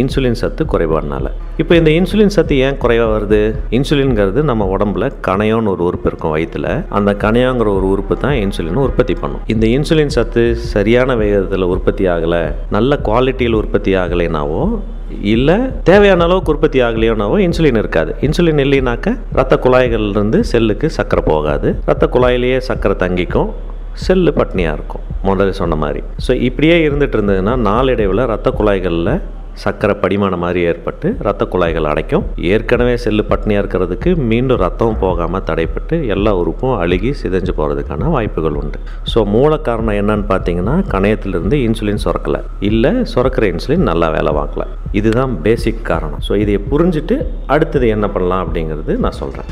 இன்சுலின் 0.00 0.38
சத்து 0.40 0.64
குறைபாடுனால. 0.72 1.26
இப்போ 1.56 1.76
இந்த 1.76 1.90
இன்சுலின் 1.90 2.34
சத்து 2.36 2.58
ஏன் 2.66 2.76
குறைவாக 2.76 3.10
வருது? 3.16 3.40
இன்சுலின்ங்கிறது 3.70 4.42
நம்ம 4.50 4.68
உடம்புல 4.76 5.10
கணையோன்னு 5.28 5.72
ஒரு 5.74 5.84
உறுப்பு 5.88 6.08
இருக்கும் 6.10 6.34
வயிற்றுல 6.36 6.68
அந்த 6.88 7.12
கணையோங்கிற 7.24 7.70
ஒரு 7.78 7.88
உறுப்பு 7.88 8.16
தான் 8.16 8.36
இன்சுலின் 8.44 8.84
உற்பத்தி 8.86 9.14
பண்ணும். 9.14 9.42
இந்த 9.46 9.66
இன்சுலின் 9.66 10.14
சத்து 10.16 10.44
சரியான 10.56 11.16
வேகத்தில் 11.16 11.70
உற்பத்தி 11.74 12.06
ஆகலை 12.06 12.42
நல்ல 12.70 12.98
குவாலிட்டியில் 13.08 13.60
உற்பத்தி 13.62 13.94
ஆகலைனாவோ 13.94 14.62
இல்லை 15.20 15.56
தேவையான 15.84 16.24
அளவுக்கு 16.24 16.52
உற்பத்தி 16.52 16.82
ஆகலையோனாவோ 16.82 17.36
இன்சுலின் 17.46 17.78
இருக்காது. 17.78 18.14
இன்சுலின் 18.20 18.62
இல்லைனாக்க 18.64 19.18
ரத்த 19.32 19.58
குழாய்கள்லேருந்து 19.64 20.40
செல்லுக்கு 20.40 20.90
சக்கரை 20.96 21.24
போகாது. 21.24 21.76
ரத்த 21.86 22.08
குழாயிலேயே 22.12 22.60
சக்கரை 22.68 22.96
தங்கிக்கும். 23.04 23.50
செல்லு 23.92 24.30
பட்னியாக 24.30 24.76
இருக்கும். 24.78 25.04
முதல்ல 25.24 25.50
சொன்ன 25.50 25.74
மாதிரி. 25.74 26.02
ஸோ 26.28 26.40
இப்படியே 26.40 26.88
இருந்துட்டு 26.88 27.16
இருந்ததுன்னா 27.18 27.56
நாளடைவில் 27.56 28.24
ரத்த 28.24 28.50
குழாய்களில் 28.50 29.20
சர்க்கரை 29.52 29.96
படிமான 30.00 30.36
மாதிரி 30.36 30.60
ஏற்பட்டு 30.60 31.16
ரத்த 31.18 31.44
குழாய்கள் 31.44 31.84
அடைக்கும். 31.84 32.24
ஏற்கனவே 32.36 32.96
செல்லு 32.96 33.24
பட்னியாக 33.28 33.62
இருக்கிறதுக்கு 33.62 34.16
மீண்டும் 34.16 34.58
ரத்தம் 34.58 34.98
போகாமல் 34.98 35.42
தடைப்பட்டு 35.42 36.06
எல்லா 36.06 36.36
உறுப்பும் 36.36 36.78
அழுகி 36.78 37.14
சிதைஞ்சு 37.22 37.48
போகிறதுக்கான 37.56 38.10
வாய்ப்புகள் 38.10 38.52
உண்டு. 38.52 38.78
ஸோ 39.14 39.24
மூல 39.24 39.56
காரணம் 39.56 39.94
என்னன்னு 39.94 40.32
பார்த்தீங்கன்னா 40.32 40.76
கணையத்திலிருந்து 40.90 41.52
இன்சுலின் 41.52 42.04
சுரக்கலை. 42.04 42.42
இல்லை 42.60 42.90
சுரக்கிற 42.90 43.54
இன்சுலின் 43.54 43.88
நல்லா 43.90 44.08
வேலை 44.08 44.32
பார்க்கல. 44.32 44.66
இதுதான் 44.92 45.42
பேசிக் 45.42 45.84
காரணம். 45.84 46.20
ஸோ 46.28 46.36
இதை 46.36 46.58
புரிஞ்சுட்டு 46.70 47.26
அடுத்தது 47.46 47.88
என்ன 47.88 48.08
பண்ணலாம் 48.08 48.48
அப்படிங்கிறது 48.48 48.96
நான் 48.96 49.12
சொல்கிறேன் 49.12 49.46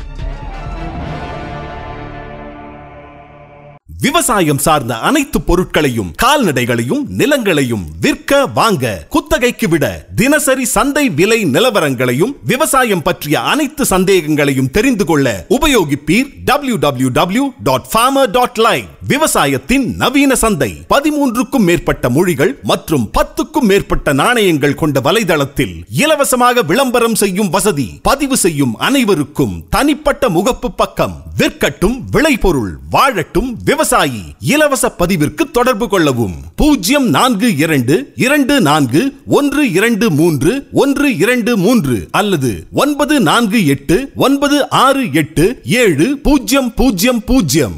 விவசாயம் 3.99 4.61
சார்ந்த 4.63 4.93
அனைத்து 5.07 5.37
பொருட்களையும் 5.41 6.11
கால்நடைகளையும் 6.21 7.01
நிலங்களையும் 7.19 7.83
விற்க 7.99 8.37
வாங்க 8.53 8.85
குத்தகைக்கு 9.09 9.67
விட 9.67 9.85
தினசரி 10.15 10.65
சந்தை 10.69 11.03
விலை 11.13 11.39
நிலவரங்களையும் 11.49 12.33
விவசாயம் 12.43 13.03
பற்றிய 13.03 13.41
அனைத்து 13.51 13.85
சந்தேகங்களையும் 13.85 14.71
தெரிந்து 14.71 15.05
கொள்ள 15.05 15.25
உபயோகிப்பீர் 15.57 16.29
W 16.45 16.77
W 16.77 17.09
W 17.13 17.45
dot 17.63 17.89
farmer 17.91 18.31
dot 18.31 18.61
live 18.61 18.87
விவசாயத்தின் 19.09 19.85
நவீன 19.97 20.31
சந்தை 20.35 20.71
பதிமூன்றுக்கும் 20.89 21.67
மேற்பட்ட 21.67 22.09
மொழிகள் 22.11 22.53
மற்றும் 22.63 23.05
பத்துக்கும் 23.13 23.69
மேற்பட்ட 23.69 24.13
நாணயங்கள் 24.13 24.75
கொண்ட 24.75 24.99
வலைதளத்தில் 25.01 25.75
இலவசமாக 25.99 26.63
விளம்பரம் 26.63 27.17
செய்யும் 27.17 27.51
வசதி 27.51 27.87
பதிவு 28.03 28.37
செய்யும் 28.37 28.73
அனைவருக்கும் 28.81 29.55
தனிப்பட்ட 29.69 30.29
முகப்பு 30.29 30.71
பக்கம் 30.75 31.17
விற்கட்டும் 31.39 31.97
விளைபொருள் 32.11 32.73
வாழட்டும் 32.91 33.51
விவசாயி 33.89 34.23
இலவச 34.47 34.85
பதிவிற்கு 34.97 35.43
தொடர்பு 35.51 35.85
கொள்ளவும். 35.89 36.35
பூஜ்ஜியம் 36.55 37.09
நான்கு 37.09 37.47
இரண்டு 37.55 37.95
இரண்டு 38.15 38.55
நான்கு 38.61 39.01
ஒன்று 39.27 39.71
இரண்டு 39.71 40.09
மூன்று 40.09 40.51
ஒன்று 40.73 41.07
இரண்டு 41.17 41.57
மூன்று 41.57 41.97
அல்லது 42.11 42.51
ஒன்பது 42.73 43.15
நான்கு 43.19 43.65
எட்டு 43.65 43.97
ஒன்பது 44.15 44.69
ஆறு 44.69 45.05
எட்டு 45.13 45.45
ஏழு 45.81 46.07
பூஜ்ஜியம் 46.17 46.71
பூஜ்ஜியம் 46.73 47.23
பூஜ்ஜியம் 47.23 47.77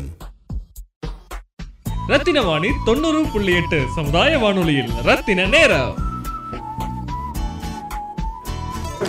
ரத்தின 2.07 2.41
வாணி 2.41 2.71
தொண்ணூறு 2.85 3.23
புள்ளி 3.33 3.55
எட்டு 3.55 3.81
சமுதாய 3.95 4.37
வானொலியில் 4.37 4.93
ரத்தின 5.03 5.45
நேரம். 5.45 5.93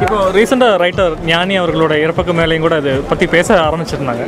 இப்போ 0.01 0.19
ரீசெண்டாக 0.37 0.77
ரைட்டர் 0.83 1.15
ஞானி 1.31 1.55
அவர்களோட 1.61 1.95
இறப்புக்கு 2.05 2.33
மேலேயும் 2.39 2.65
கூட 2.67 2.77
அது 2.83 2.93
பற்றி 3.11 3.27
பேச 3.35 3.49
ஆரம்பிச்சிருந்தாங்க. 3.65 4.25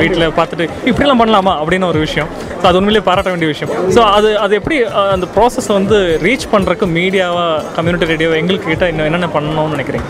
வீட்டில் 0.00 0.24
பார்த்துட்டு 0.38 0.64
இப்படிலாம் 0.90 1.20
பண்ணலாமா 1.22 1.52
அப்படின்னு 1.60 1.86
ஒரு 1.92 2.00
விஷயம். 2.06 2.28
ஸோ 2.60 2.64
அது 2.70 2.78
உண்மையிலேயே 2.80 3.04
பாராட்ட 3.08 3.32
வேண்டிய 3.34 3.50
விஷயம். 3.52 3.72
ஸோ 3.96 4.02
அது 4.16 4.30
அது 4.44 4.54
எப்படி 4.60 4.78
அந்த 5.14 5.28
ப்ராசஸ் 5.36 5.70
வந்து 5.78 5.98
ரீச் 6.26 6.46
பண்ணுறக்கு 6.54 6.88
மீடியாவாக 6.98 7.62
கம்யூனிட்டி 7.76 8.10
ரேடியோ 8.12 8.32
எங்களுக்கு 8.40 8.68
கிட்ட 8.72 8.88
இன்னும் 8.92 9.08
என்னென்ன 9.10 9.30
பண்ணணும்னு 9.36 9.76
நினைக்கிறீங்க? 9.76 10.08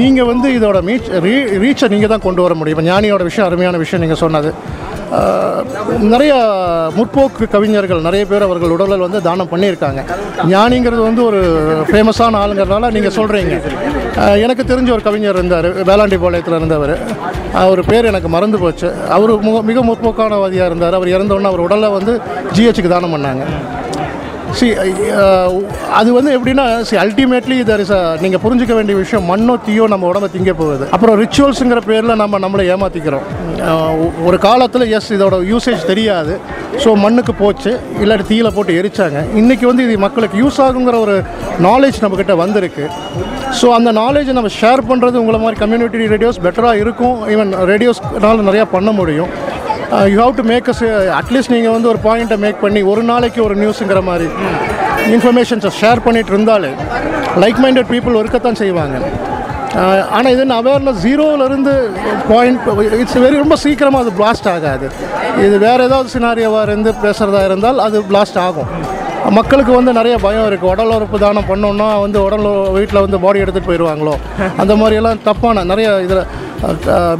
நீங்கள் 0.00 0.28
வந்து 0.30 0.48
இதோட 0.58 0.78
மீச் 0.88 1.10
ரீ 1.26 1.34
ரீச்சை 1.64 1.86
நீங்கள் 1.92 2.12
தான் 2.14 2.24
கொண்டு 2.28 2.40
வர 2.46 2.54
முடியும். 2.60 2.82
ஞானியோட 2.90 3.22
விஷயம் 3.28 3.48
அருமையான 3.48 3.76
விஷயம் 3.84 4.02
நீங்கள் 4.04 4.22
சொன்னது. 4.24 4.50
நிறைய 6.12 6.34
முற்போக்கு 6.96 7.44
கவிஞர்கள் 7.54 8.04
நிறைய 8.06 8.22
பேர் 8.30 8.44
அவர்கள் 8.46 8.74
உடலில் 8.76 9.04
வந்து 9.06 9.18
தானம் 9.26 9.50
பண்ணியிருக்காங்க. 9.52 10.00
ஞானிங்கிறது 10.52 11.02
வந்து 11.08 11.22
ஒரு 11.28 11.40
ஃபேமஸான 11.90 12.40
ஆளுங்கிறதுனால 12.42 12.90
நீங்கள் 12.96 13.16
சொல்கிறீங்க 13.18 13.56
எனக்கு 14.44 14.64
தெரிஞ்ச 14.70 14.90
ஒரு 14.96 15.04
கவிஞர் 15.08 15.38
இருந்தார் 15.38 15.68
வேளாண்டி 15.90 16.16
பாளையத்தில் 16.22 16.58
இருந்தவர். 16.60 16.94
அவர் 17.62 17.80
பேர் 17.90 18.10
எனக்கு 18.12 18.28
மறந்து 18.36 18.58
போச்சு. 18.64 18.88
அவர் 19.16 19.32
மிக 19.70 19.78
முற்போக்கானவாதியாக 19.90 20.70
இருந்தார். 20.70 20.96
அவர் 20.98 21.14
இறந்தோடனே 21.16 21.50
அவர் 21.52 21.66
உடலை 21.66 21.90
வந்து 21.98 22.14
ஜிஹெச்சுக்கு 22.56 22.94
தானம் 22.94 23.14
பண்ணாங்க. 23.16 23.44
சி 24.58 24.66
uh, 25.22 25.48
அது 25.98 26.08
வந்து 26.16 26.30
எப்படின்னா 26.36 26.64
சி 26.88 26.94
அல்டிமேட்லி 27.02 27.56
தர் 27.68 27.82
இஸ் 27.84 27.92
நீங்கள் 28.24 28.42
புரிஞ்சுக்க 28.44 28.72
வேண்டிய 28.78 28.96
விஷயம் 29.00 29.24
மண்ணோ 29.30 29.54
தீயோ 29.66 29.84
நம்ம 29.92 30.08
உடம்ப 30.10 30.28
திங்க 30.34 30.52
போகுது. 30.60 30.84
அப்புறம் 30.94 31.16
ரிச்சுவல்ஸுங்கிற 31.22 31.80
பேரில் 31.90 32.20
நம்ம 32.22 32.38
நம்மளை 32.44 32.64
ஏமாற்றிக்கிறோம் 32.74 33.26
ஒரு 34.28 34.38
காலத்தில் 34.46 34.84
எஸ் 34.98 35.10
இதோட 35.16 35.36
யூசேஜ் 35.52 35.88
தெரியாது. 35.92 36.34
ஸோ 36.84 36.90
மண்ணுக்கு 37.04 37.32
போச்சு 37.42 37.72
இல்லாட்டி 38.02 38.26
தீயில 38.32 38.50
போட்டு 38.56 38.78
எரிச்சாங்க. 38.80 39.18
இன்றைக்கி 39.40 39.66
வந்து 39.70 39.84
இது 39.86 39.96
மக்களுக்கு 40.06 40.36
யூஸ் 40.42 40.60
ஆகுங்கிற 40.66 40.98
ஒரு 41.06 41.16
நாலேஜ் 41.68 42.02
நம்மக்கிட்ட 42.04 42.36
வந்திருக்கு. 42.44 42.86
ஸோ 43.60 43.68
அந்த 43.78 43.90
நாலேஜை 44.02 44.34
நம்ம 44.38 44.52
ஷேர் 44.60 44.82
பண்ணுறது 44.90 45.20
உங்களை 45.22 45.40
மாதிரி 45.44 45.60
கம்யூனிட்டி 45.62 46.12
ரேடியோஸ் 46.14 46.42
பெட்டராக 46.46 46.82
இருக்கும். 46.84 47.16
ஈவன் 47.34 47.52
ரேடியோஸ்னால 47.72 48.46
நிறையா 48.50 48.66
பண்ண 48.76 48.92
முடியும். 49.00 49.32
You 50.12 50.18
have 50.24 50.36
to 50.40 50.44
make 50.52 50.68
us 50.72 50.82
at least 51.20 51.52
நீங்கள் 51.54 51.74
வந்து 51.76 51.88
ஒரு 51.92 52.00
பாயிண்ட்டை 52.04 52.38
மேக் 52.44 52.62
பண்ணி 52.64 52.82
ஒரு 52.92 53.02
நாளைக்கு 53.10 53.40
ஒரு 53.46 53.54
நியூஸுங்கிற 53.62 54.02
மாதிரி 54.10 54.28
இன்ஃபர்மேஷன்ஸை 55.14 55.72
ஷேர் 55.80 56.00
பண்ணிட்டு 56.06 56.32
இருந்தாலே 56.34 56.70
லைக் 57.42 57.60
மைண்டட் 57.64 57.90
பீப்புள் 57.94 58.20
இருக்கத்தான் 58.22 58.60
செய்வாங்க. 58.62 58.96
Uh, 59.82 60.00
ஆனால் 60.16 60.32
இது 60.34 60.42
அவேர்னஸ் 60.56 60.98
ஜீரோவிலேருந்து 61.04 61.74
பாயிண்ட் 62.30 62.58
இட்ஸ் 63.00 63.20
வெரி 63.24 63.36
ரொம்ப 63.42 63.56
சீக்கிரமாக 63.62 64.02
அது 64.04 64.12
பிளாஸ்ட் 64.18 64.48
ஆகாது. 64.54 64.86
இது 65.44 65.54
வேறு 65.66 65.86
ஏதாவது 65.88 66.08
சினாரியோவாக 66.14 66.66
இருந்து 66.68 66.90
பேசுகிறதா 67.04 67.40
இருந்தால் 67.48 67.78
அது 67.86 68.00
பிளாஸ்ட் 68.10 68.38
ஆகும். 68.46 68.68
மக்களுக்கு 69.38 69.72
வந்து 69.78 69.92
நிறைய 69.98 70.14
பயம் 70.24 70.46
இருக்குது 70.48 70.70
உடல் 70.72 70.94
உறுப்பு 70.96 71.18
தானம் 71.24 71.48
பண்ணோன்னா 71.50 71.88
வந்து 72.04 72.18
உடல் 72.26 72.46
வீட்டில் 72.76 73.04
வந்து 73.04 73.18
பாடி 73.24 73.42
எடுத்துகிட்டு 73.42 73.70
போயிடுவாங்களோ 73.70 74.14
அந்த 74.62 74.72
மாதிரியெல்லாம் 74.80 75.22
தப்பான 75.28 75.64
நிறைய 75.72 75.88
இதில் 76.06 76.24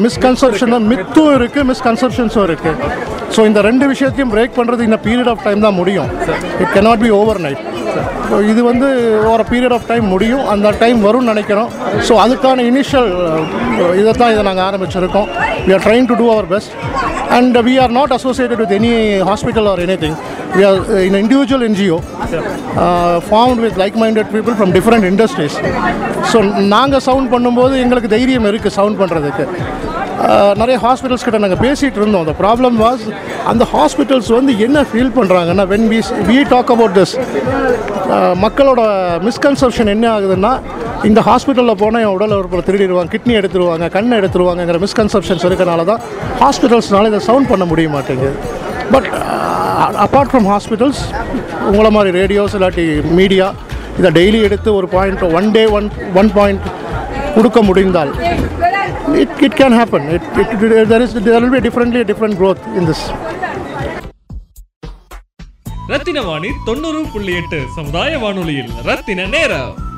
மிஸ்கன்செப்ஷன் 0.05 0.75
மித்தும் 0.93 1.33
இருக்குது 1.39 1.67
மிஸ்கன்செப்ஷன்ஸும் 1.71 2.47
இருக்குது 2.49 3.11
ஸோ 3.35 3.41
இந்த 3.51 3.61
ரெண்டு 3.69 3.85
விஷயத்தையும் 3.93 4.33
பிரேக் 4.35 4.57
பண்ணுறது 4.59 4.83
இந்த 4.89 4.99
பீரியட் 5.05 5.31
ஆஃப் 5.33 5.45
டைம் 5.47 5.65
தான் 5.67 5.79
முடியும். 5.79 6.09
It 6.63 6.73
cannot 6.77 7.03
be 7.05 7.11
overnight 7.45 7.63
so 8.31 8.37
இது 8.51 8.61
வந்து 8.71 8.89
ஒரு 9.31 9.45
பீரியட் 9.53 9.75
ஆஃப் 9.77 9.89
டைம் 9.91 10.07
முடியும். 10.15 10.45
அந்த 10.53 10.69
டைம் 10.83 10.99
வரும்னு 11.07 11.31
நினைக்கிறோம். 11.33 11.71
ஸோ 12.09 12.13
அதுக்கான 12.25 12.65
இனிஷியல் 12.71 13.11
இதை 14.01 14.13
தான் 14.21 14.33
இதை 14.35 14.43
நாங்கள் 14.49 14.67
ஆரம்பிச்சிருக்கோம். 14.69 15.29
We 15.67 15.73
are 15.77 15.85
trying 15.87 16.09
to 16.11 16.17
do 16.21 16.29
our 16.35 16.49
best 16.55 16.75
and 17.39 17.59
we 17.69 17.75
are 17.85 17.95
not 17.99 18.15
associated 18.19 18.63
with 18.65 18.77
any 18.81 18.93
hospital 19.31 19.69
or 19.73 19.83
any 19.87 19.97
thing 20.05 20.19
we 20.57 20.63
are 20.69 20.79
uh, 20.79 20.97
an 20.97 21.05
in 21.09 21.17
individual 21.23 21.63
uh, 22.85 23.17
formed 23.31 23.61
with 23.65 23.79
like 23.83 23.97
minded 24.03 24.29
people 24.35 24.55
from 24.59 24.73
different 24.77 25.07
industries 25.11 25.57
so 26.33 26.39
நாங்கள் 26.75 27.03
sound 27.07 27.31
பண்ணும்போது 27.35 27.75
எங்களுக்கு 27.85 28.11
தைரியம் 28.15 28.49
இருக்குது 28.51 28.75
sound 28.79 28.99
பண்ணுறதுக்கு 29.01 29.45
uh, 30.27 30.51
நிறைய 30.63 30.77
hospitals 30.87 31.25
கிட்ட 31.27 31.39
நாங்கள் 31.45 31.63
பேசிகிட்டு 31.67 32.01
இருந்தோம். 32.01 32.25
அந்த 32.25 32.35
ப்ராப்ளம் 32.43 32.77
வாஸ் 32.85 33.05
அந்த 33.53 33.65
ஹாஸ்பிட்டல்ஸ் 33.75 34.31
வந்து 34.39 34.53
என்ன 34.67 34.85
ஃபீல் 34.91 35.15
பண்ணுறாங்கன்னா 35.19 35.67
when 35.73 35.89
we 35.93 36.01
we 36.31 36.39
talk 36.55 36.73
about 36.77 36.97
this 37.01 37.15
மக்களோட 38.45 38.83
மிஸ்கன்செப்ஷன் 39.29 39.91
என்ன 39.95 40.07
ஆகுதுன்னா 40.17 40.53
இந்த 41.11 41.21
ஹாஸ்பிட்டலில் 41.29 41.81
போனால் 41.83 42.03
என் 42.07 42.15
உடல் 42.17 42.35
உறுப்பில் 42.41 42.67
திருடிடுவாங்க 42.67 43.13
கிட்னி 43.15 43.35
எடுத்துருவாங்க 43.41 43.87
கண்ணை 43.97 44.17
எடுத்துருவாங்கங்கிற 44.21 44.81
மிஸ்கன்செப்ஷன்ஸ் 44.85 45.47
இருக்கிறனால 45.49 45.87
தான் 45.93 46.03
ஹாஸ்பிட்டல்ஸ்னால 46.43 47.11
இதை 47.13 47.23
சவுண்ட் 47.31 47.51
பண்ண 47.53 47.67
முடிய 47.73 47.89
மாட்டேங்குது. 47.97 48.35
பட் 48.91 49.09
அப்பார்ட் 49.97 50.31
ஃப்ரம் 50.31 50.49
ஹாஸ்பிட்டல்ஸ் 50.53 51.03
உங்களை 51.67 51.91
மாதிரி 51.91 52.11
ரேடியோஸ் 52.21 52.55
இல்லாட்டி 52.55 52.85
மீடியா 53.15 53.55
இதை 53.99 54.11
டெய்லி 54.11 54.43
எடுத்து 54.43 54.75
ஒரு 54.75 54.87
point 54.89 55.23
one 55.23 55.51
day 55.51 55.67
one 55.67 55.91
one 56.15 56.31
point 56.31 56.67
கொடுக்க 57.35 57.63
முடிந்தால் 57.63 58.13
it 59.15 59.43
it 59.43 59.57
can 59.61 59.77
happen 59.81 60.09
it 60.15 60.27
it 60.41 60.89
there 60.89 61.03
is 61.03 61.15
there 61.15 61.25
there 61.27 61.41
will 61.41 61.51
be 61.51 61.61
differently 61.61 62.05
different 62.05 62.37
growth 62.37 62.63
ரத்தின 65.93 66.21
வாணி 66.23 66.51
தொண்ணூறு 66.65 67.01
புள்ளி 67.13 67.33
எட்டு 67.35 67.59
சமுதாய 67.77 68.19
வானொலியில் 68.19 68.71
ரத்தின 68.85 69.27
நேரம். 69.27 69.92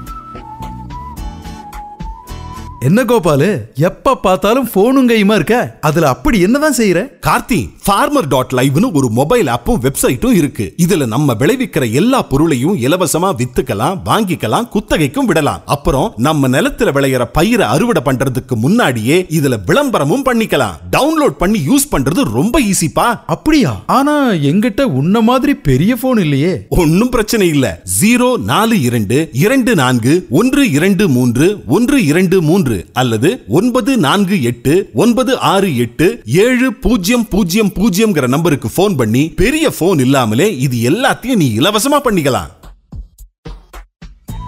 என்ன 2.85 3.05
கோபாலு? 3.05 3.61
எப்ப 3.75 4.17
பார்த்தாலும் 4.17 4.69
போனும் 4.75 5.11
கையுமா 5.11 5.35
இருக்க? 5.35 5.79
அதுல 5.81 6.09
அப்படி 6.09 6.41
என்னதான் 6.41 6.77
செய்யற? 6.77 7.07
கார்த்தி 7.27 7.69
ஃபார்மர் 7.87 8.29
டாட் 8.29 8.51
லைவ்னு 8.55 8.93
ஒரு 8.93 9.11
மொபைல் 9.11 9.47
ஆப்பும் 9.47 9.79
வெப்சைட்டும் 9.83 10.33
இருக்கு. 10.33 10.75
இதுல 10.87 11.07
நம்ம 11.07 11.35
விளைவிக்கிற 11.35 11.93
எல்லா 11.93 12.23
பொருளையும் 12.23 12.77
இலவசமா 12.77 13.35
வித்துக்கலாம் 13.39 14.01
வாங்கிக்கலாம் 14.05 14.69
குத்தகைக்கும் 14.75 15.25
விடலாம். 15.25 15.63
அப்புறம் 15.65 16.13
நம்ம 16.17 16.49
நிலத்துல 16.49 16.93
விளையிற 16.93 17.25
பயிரை 17.33 17.67
அறுவடை 17.67 18.03
பண்றதுக்கு 18.05 18.55
முன்னாடியே 18.55 19.27
இதுல 19.29 19.59
விளம்பரமும் 19.67 20.25
பண்ணிக்கலாம். 20.25 20.75
டவுன்லோட் 20.93 21.39
பண்ணி 21.39 21.59
யூஸ் 21.59 21.93
பண்றது 21.93 22.23
ரொம்ப 22.23 22.61
ஈஸிப்பா 22.61 23.21
அப்படியா? 23.27 23.83
ஆனா 23.87 24.31
எங்கிட்ட 24.31 24.83
உன்ன 24.83 25.21
மாதிரி 25.21 25.55
பெரிய 25.55 25.97
போன் 25.97 26.19
இல்லையே. 26.19 26.67
ஒன்னும் 26.69 27.09
பிரச்சனை 27.09 27.49
இல்ல. 27.49 27.83
ஜீரோ 28.01 28.37
நாலு 28.37 28.81
இரண்டு 28.81 29.29
இரண்டு 29.33 29.75
நான்கு 29.75 30.27
ஒன்று 30.31 30.71
இரண்டு 30.71 31.09
மூன்று 31.09 31.63
ஒன்று 31.67 32.05
இரண்டு 32.05 32.43
மூன்று. 32.43 32.73
அல்லது 33.01 33.31
ஒன்பது 33.59 33.93
நான்கு 34.07 34.37
எட்டு 34.51 34.75
ஒன்பது 35.05 35.33
ஆறு 35.53 35.71
எட்டு 35.85 36.09
ஏழு 36.45 36.69
பூஜ்ஜியம் 36.87 37.27
பூஜ்ஜியம் 37.35 37.73
பூஜ்ஜியம்ங்கிற 37.79 38.29
நம்பருக்கு 38.35 38.71
ஃபோன் 38.77 38.97
பண்ணி 39.01 39.25
பெரிய 39.43 39.73
ஃபோன் 39.79 40.01
இல்லாமலே 40.07 40.49
இது 40.67 40.79
எல்லாத்தையும் 40.93 41.41
நீ 41.43 41.49
இலவசமா 41.61 42.01
பண்ணிக்கலாம். 42.09 42.51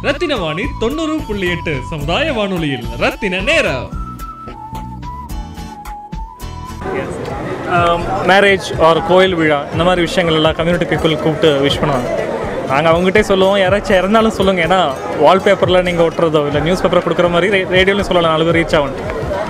ரத்தின 0.07 0.35
வாணி 0.37 0.65
தொண்ணூறு 0.81 1.15
புள்ளி 1.29 1.47
எட்டு 1.55 1.75
சமுதாய 1.93 2.33
வானொலியில். 2.33 2.89
ரத்தின 3.05 3.41
நேரம். 3.51 3.87
மேரேஜ் 8.31 8.67
ஆர் 8.89 9.01
கோயில் 9.09 9.35
விழா 9.39 9.59
இந்த 9.73 9.85
மாதிரி 9.87 10.03
விஷயங்கள் 10.07 10.39
எல்லாம் 10.39 10.57
கம்யூனிட்டி 10.59 10.87
பீப்புள் 10.91 11.23
கூப்பிட்டு 11.23 11.49
விஷ் 11.65 11.81
பண்ணுவாங்க. 11.81 12.11
நாங்கள் 12.71 12.93
அவங்ககிட்டே 12.93 13.23
சொல்லுவோம். 13.31 13.59
யாராச்சும் 13.63 13.99
இறந்தாலும் 14.01 14.37
சொல்லுங்கள் 14.39 14.65
ஏன்னா 14.67 14.81
வால்பேப்பரில் 15.25 15.85
நீங்கள் 15.89 16.07
ஒட்டுறதோ 16.09 16.41
இல்லை 16.51 16.63
நியூஸ் 16.67 16.83
பேப்பர் 16.85 17.07
கொடுக்குற 17.07 17.29
மாதிரி 17.35 17.63
ரேடியோலையும் 17.77 18.09
சொல்லலாம். 18.11 18.33
நாலு 18.35 18.47
பேர் 18.49 18.59
ரீச் 18.61 18.77
ஆகும் 18.79 18.97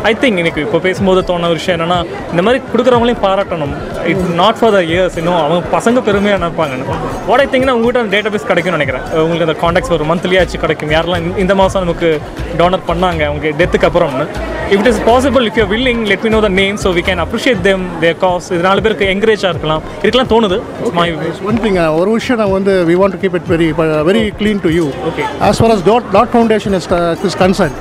ஐ 0.06 0.16
திங்க் 0.20 0.36
எனக்கு 0.36 0.60
இப்போ 0.60 0.78
பேசும்போது 0.78 1.25
தோண 1.25 1.48
விஷயம் 1.48 1.80
என்னன்னா 1.80 2.06
இந்த 2.30 2.42
மாதிரி 2.42 2.64
கொடுக்குறவங்களையும் 2.76 3.16
பாராட்டணும். 3.22 4.06
It 4.06 4.16
not 4.16 4.58
for 4.58 4.70
the 4.70 4.80
years 4.80 5.16
இன்னும் 5.16 5.34
அவங்க 5.34 5.78
பசங்க 5.78 6.02
பெருமையாக 6.02 6.46
நினைப்பாங்க. 6.46 6.84
வாட் 7.26 7.40
ஐ 7.40 7.46
திங்க்னா 7.46 7.72
உங்கள்கிட்ட 7.72 7.98
அந்த 7.98 8.16
டேட்டா 8.16 8.20
பேஸ் 8.20 8.46
கிடைக்கும்னு 8.46 8.84
நினைக்கிறேன். 8.84 9.02
உங்களுக்கு 9.02 9.46
அந்த 9.46 9.52
காண்டாக்ட்ஸ் 9.52 9.92
ஒரு 9.92 10.04
மந்த்லியாச்சு 10.04 10.58
கிடைக்கும். 10.58 10.90
யாரெல்லாம் 10.90 11.38
இந்த- 11.38 11.54
மாதம் 11.54 11.82
நமக்கு 11.82 12.20
டோனர் 12.58 12.80
பண்ணாங்க 12.88 13.25
அவங்க 13.25 13.48
டெத்துக்கு 13.48 13.90
அப்புறம்னு. 13.92 14.26
If 14.70 14.78
it 14.78 14.86
is 14.86 15.00
possible 15.06 15.50
if 15.50 15.56
you 15.56 15.64
willing 15.64 16.06
let 16.06 16.20
me 16.20 16.28
know 16.28 16.40
the 16.40 16.48
name 16.48 16.76
so 16.76 16.86
we 16.86 17.02
can 17.06 17.26
appreciate 17.26 17.60
them 17.60 17.84
there 18.00 18.16
cause 18.16 18.50
இது 18.50 18.60
நாலு 18.60 18.82
பேருக்கு 18.82 19.04
என்கரேஜாக 19.04 19.48
இருக்கலாம். 19.48 19.82
இருக்கலாம் 20.02 20.28
தோணுது. 20.28 20.60
One 20.94 21.58
thing, 21.62 21.76
uh, 21.76 21.98
ஒரு 21.98 22.10
விஷயம் 22.10 22.42
நான் 22.42 22.52
வந்து 22.52 22.84
to 22.88 23.16
keep 23.16 23.34
it 23.36 23.42
very 23.48 23.72
uh, 23.78 24.04
very 24.04 24.32
clean 24.38 24.60
to 24.60 24.68
you. 24.68 24.88
Okay. 24.88 25.40
As 25.40 25.62
far 25.62 25.70
as 25.70 25.78
Dot, 25.78 26.02
Dot 26.12 26.26
Foundation 26.34 26.72
is, 26.72 26.80
uh, 26.88 27.16
is 27.26 27.30
concerned, 27.38 27.72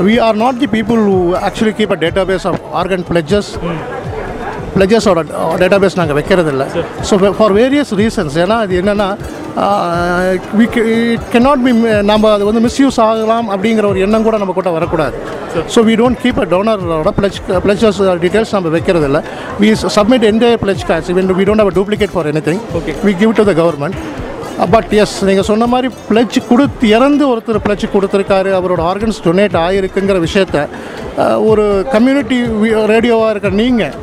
we 0.00 0.18
are 0.18 0.34
not 0.34 0.58
the 0.58 0.66
people 0.66 0.96
who 0.96 1.34
actually 1.36 1.74
keep 1.74 1.90
a 1.90 1.96
database 1.96 2.46
of 2.50 2.56
organ 2.82 3.04
pledges. 3.10 3.48
பிளஜஸோட 4.74 5.22
database 5.60 5.96
நாங்கள் 5.98 6.16
வைக்கிறதில்ல. 6.18 6.64
So 7.08 7.14
for 7.38 7.52
various 7.56 7.90
reasons 7.98 8.36
ஏன்னா 8.42 8.56
அது 8.64 8.78
என்னென்னா 8.80 9.08
it 10.62 11.26
cannot 11.34 11.64
be 11.66 11.72
நம்ம 12.10 12.30
அது 12.36 12.44
வந்து 12.48 12.62
misuse 12.66 12.98
ஆகலாம் 13.06 13.48
அப்படிங்கிற 13.54 13.84
ஒரு 13.90 14.00
எண்ணம் 14.04 14.24
கூட 14.28 14.38
நம்ம 14.42 14.54
கூட 14.60 14.70
வரக்கூடாது. 14.76 15.18
So 15.74 15.82
we 15.88 15.96
don't 16.02 16.20
keep 16.22 16.40
a 16.44 16.46
டோனரோட 16.54 17.12
pledge 17.18 17.38
pledges 17.66 18.00
details 18.24 18.54
நம்ம 18.56 18.72
வைக்கிறதில்ல. 18.76 19.20
We 19.62 19.70
submit 19.98 20.26
entire 20.30 20.62
pledge 20.64 20.86
cards 20.90 21.12
we 21.40 21.46
don't 21.50 21.64
have 21.64 21.72
duplicate 21.80 22.14
for 22.16 22.30
any 22.32 22.44
thing 22.48 22.62
we 23.08 23.14
give 23.22 23.34
to 23.40 23.46
the 23.50 23.54
government 23.62 23.98
but 24.72 24.92
yes 25.02 25.14
நீங்கள் 25.28 25.46
சொன்ன 25.50 25.66
மாதிரி 25.72 25.88
பிளட்ஜ் 26.08 26.38
கொடுத்து 26.48 26.86
இறந்து 26.96 27.24
ஒருத்தர் 27.32 27.64
பிளட்ஜ் 27.66 27.86
கொடுத்துருக்காரு 27.94 28.50
அவரோட 28.58 28.80
ஆர்கன்ஸ் 28.90 29.22
டொனேட் 29.26 29.56
ஆகிருக்குங்கிற 29.64 30.18
விஷயத்த 30.26 30.66
ஒரு 31.50 31.64
கம்யூனிட்டி 31.94 32.38
ரேடியோவாக 32.92 33.32
இருக்கிற 33.34 33.54
நீங்கள் 33.62 33.94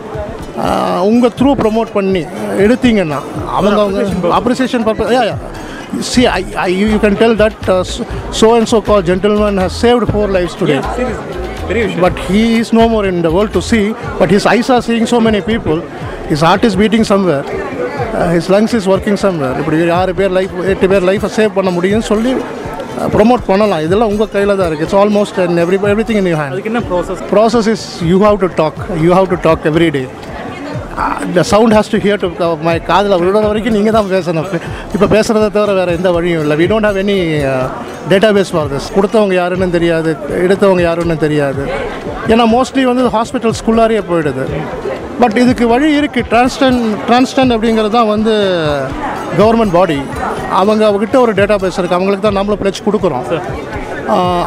உங்கள் 1.11 1.35
த்ரூ 1.39 1.51
ப்ரொமோட் 1.61 1.91
பண்ணி 1.97 2.23
எடுத்தீங்கன்னா 2.65 3.19
அவங்க 3.57 3.79
அவங்க 3.85 4.35
appreciation 4.39 4.87
purpose 4.89 5.15
See, 6.01 6.27
I, 6.27 6.41
I, 6.55 6.67
you 6.67 6.87
you 6.87 6.99
can 6.99 7.15
tell 7.15 7.33
that 7.35 7.67
uh, 7.67 7.83
so 7.83 8.53
and 8.55 8.69
so 8.69 8.79
called 8.79 9.07
gentleman 9.07 9.57
has 9.57 9.73
saved 9.75 10.07
four 10.09 10.27
lives 10.27 10.53
today. 10.59 10.77
பெரிய 11.69 11.83
விஷயம் 11.85 12.03
But 12.05 12.17
he 12.27 12.43
is 12.59 12.69
no 12.79 12.85
more 12.93 13.05
in 13.11 13.17
the 13.25 13.31
world 13.35 13.51
to 13.57 13.61
see, 13.69 13.85
but 14.19 14.29
his 14.35 14.45
eyes 14.51 14.69
are 14.75 14.81
seeing 14.87 15.07
so 15.13 15.19
many 15.27 15.41
people. 15.49 15.79
His 16.31 16.41
heart 16.47 16.63
is 16.69 16.75
beating 16.75 17.03
somewhere. 17.03 17.43
Uh, 17.99 18.31
his 18.35 18.45
lungs 18.53 18.73
is 18.77 18.85
working 18.91 19.17
somewhere. 19.23 19.55
இப்படி 19.61 19.77
ஆறு 19.99 20.11
பேர் 20.19 20.33
life 20.37 20.53
எட்டு 20.73 20.85
பேர் 20.91 21.05
லைஃப்பை 21.09 21.29
save 21.37 21.51
பண்ண 21.57 21.69
முடியும்னு 21.77 22.07
சொல்லி 22.11 22.31
promote 23.15 23.43
பண்ணலாம். 23.49 23.81
இதெல்லாம் 23.87 24.11
உங்கள் 24.13 24.31
கையில் 24.35 24.53
தான் 24.59 24.67
இருக்குது 24.69 24.87
it's 24.87 24.99
almost 25.01 25.37
and 25.43 25.61
every 25.63 25.77
every 25.93 26.05
thing 26.09 26.19
in 26.21 26.29
you 26.31 26.37
hand 26.41 26.67
என்ன 26.71 26.81
process 26.89 27.21
process 27.35 27.67
is 27.73 27.81
you 28.11 28.19
have 28.25 28.37
to 28.45 28.49
talk. 28.61 28.75
You 29.05 29.11
have 29.17 29.27
to 29.33 29.39
talk 29.47 29.59
every 29.71 29.89
day. 29.97 30.05
Uh, 31.01 31.17
the 31.35 31.43
sound 31.51 31.71
has 31.77 31.87
to 31.93 31.97
hear 32.05 32.17
to 32.23 32.29
my 32.67 32.77
காதில் 32.91 33.17
விழுற 33.21 33.43
வரைக்கும் 33.49 33.75
நீங்கள் 33.77 33.95
தான் 33.97 34.09
பேசணும். 34.15 34.47
இப்போ 34.95 35.07
பேசுகிறத 35.15 35.51
தவிர 35.57 35.73
வேறு 35.79 35.97
எந்த 35.99 36.11
வழியும் 36.17 36.43
இல்லை. 36.45 36.57
We 36.61 36.67
don't 36.73 36.87
have 36.89 36.99
any 37.05 37.19
database 38.37 38.51
for 38.53 38.73
கொடுத்தவங்க 38.97 39.35
யாருன்னு 39.41 39.75
தெரியாது. 39.77 40.11
எடுத்தவங்க 40.45 40.81
யாருன்னு 40.89 41.17
தெரியாது. 41.25 41.63
ஏன்னா 42.33 42.45
மோஸ்ட்லி 42.55 42.83
வந்து 42.91 43.03
ஹாஸ்பிட்டல்ஸ்குள்ளாரியே 43.17 44.03
போயிடுது. 44.11 44.45
பட் 45.21 45.37
இதுக்கு 45.43 45.65
வழி 45.71 45.87
இருக்குது 45.99 46.27
டிரான்ஸ்டன் 46.31 46.79
டிரான்ஸ்டன் 47.07 47.51
அப்படிங்கிறது 47.55 47.93
தான் 47.97 48.11
வந்து 48.13 48.33
கவர்மெண்ட் 49.39 49.75
பாடி 49.77 49.97
அவங்க 50.59 50.81
அவங்ககிட்ட 50.89 51.17
ஒரு 51.25 51.33
டேட்டா 51.39 51.55
பேஸ் 51.63 51.79
இருக்குது 51.79 51.97
அவங்களுக்கு 51.97 52.25
தான் 52.27 52.39
நம்மளும் 52.39 52.61
பிழைச்சி 52.61 52.83
கொடுக்குறோம். 52.85 53.25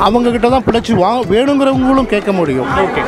அவங்கக்கிட்ட 0.07 0.49
தான் 0.55 0.65
பிழைச்சி 0.69 0.95
வா 1.03 1.11
வேணுங்கிறவங்களும் 1.33 2.09
கேட்க 2.15 2.31
முடியும். 2.41 2.71
Okay 2.87 3.03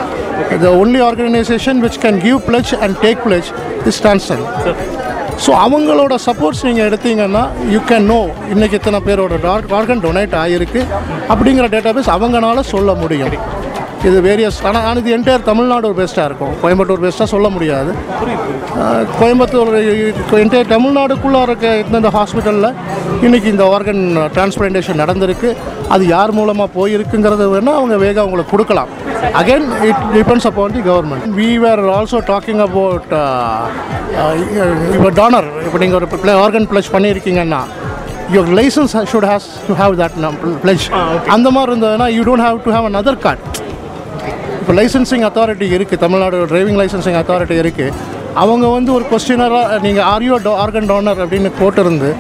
the 0.64 0.73
only 0.83 1.00
organization 1.11 1.75
which 1.85 1.97
can 2.04 2.16
give 2.26 2.38
pledge 2.49 2.71
and 2.85 2.92
take 3.04 3.18
pledge 3.26 3.49
is 3.90 3.99
Transcend. 4.04 4.44
So 5.44 5.52
அவங்களோட 5.64 6.14
சப்போர்ட்ஸ் 6.25 6.64
நீங்கள் 6.66 6.87
எடுத்தீங்கன்னா 6.88 7.42
யூ 7.75 7.78
கேன் 7.88 8.06
நோ 8.12 8.18
இன்றைக்கி 8.52 8.76
இத்தனை 8.80 8.99
பேரோட 9.06 9.35
ஆர்கன் 9.78 10.02
டொனேட் 10.04 10.35
ஆகிருக்கு 10.42 10.80
அப்படிங்கிற 11.33 11.66
டேட்டாபேஸ் 11.75 12.11
அவங்களால 12.16 12.62
சொல்ல 12.75 12.92
முடியும். 13.02 13.35
இது 14.09 14.19
வேரியஸ் 14.27 14.59
ஆனால் 14.69 14.99
இது 15.01 15.11
என்டையர் 15.17 15.45
தமிழ்நாடு 15.49 15.85
ஒரு 15.91 15.97
பெஸ்ட்டாக 16.01 16.29
இருக்கும். 16.29 16.55
கோயம்புத்தூர் 16.63 17.03
பெஸ்ட்டாக 17.05 17.29
சொல்ல 17.35 17.49
முடியாது. 17.55 17.91
கோயம்புத்தூர் 19.21 19.71
என்டையர் 20.43 20.73
தமிழ்நாடுக்குள்ளே 20.75 21.41
இருக்க 21.49 21.67
இந்தந்த 21.83 22.11
ஹாஸ்பிட்டலில் 22.17 22.69
இன்றைக்கி 23.27 23.49
இந்த 23.55 23.65
ஆர்கன் 23.77 24.03
டிரான்ஸ்பிளான்டேஷன் 24.35 25.01
நடந்திருக்கு 25.03 25.51
அது 25.95 26.05
யார் 26.15 26.33
மூலமாக 26.39 26.69
போயிருக்குங்கிறது 26.77 27.47
வேணால் 27.55 27.79
அவங்க 27.81 27.97
வேகம் 28.05 28.23
அவங்களுக்கு 28.25 28.55
கொடுக்கலாம். 28.55 28.93
Again 29.41 29.67
it 29.89 30.03
depends 30.17 30.49
upon 30.51 30.77
the 30.77 30.83
government 30.91 31.27
we 31.41 31.49
were 31.65 31.83
also 31.97 32.21
talking 32.33 32.63
about 32.69 33.11
இப்போ 34.97 35.11
டானர் 35.21 35.49
இப்போ 35.67 35.81
நீங்கள் 35.85 35.99
ஒரு 36.01 36.09
play 36.25 36.35
organ 36.45 36.69
pledge 36.73 36.93
பண்ணியிருக்கீங்கன்னா 36.97 37.63
your 38.35 38.53
licence 38.61 38.95
should 39.13 39.29
has 39.33 39.49
to 39.69 39.75
have 39.83 39.95
that 40.03 40.17
pledge 40.65 40.89
அந்த 41.37 41.49
மாதிரி 41.57 41.71
இருந்ததுன்னா 41.73 42.09
you 42.17 42.25
don't 42.31 42.47
have 42.49 42.65
to 42.67 42.73
have 42.77 42.89
another 42.93 43.17
card 43.27 43.43
இப்போ 44.64 44.75
லைசன்சிங் 44.76 45.25
அத்தாரிட்டி 45.28 45.66
இருக்குது 45.76 46.00
Tamil Nadu 46.00 46.37
driving 46.47 46.78
licensing 46.80 47.16
authority 47.18 47.56
இருக்குது 47.62 47.90
அவங்க 48.35 48.66
வந்து 48.66 48.92
ஒரு 48.92 49.04
கொஸ்டினராக 49.11 49.78
நீங்கள் 49.78 50.04
ஆர்யூ 50.04 50.38
ஆர்கன் 50.52 50.88
டோனர் 50.90 51.21
அப்படின்னு 51.25 51.50
போட்டிருந்து 51.59 52.11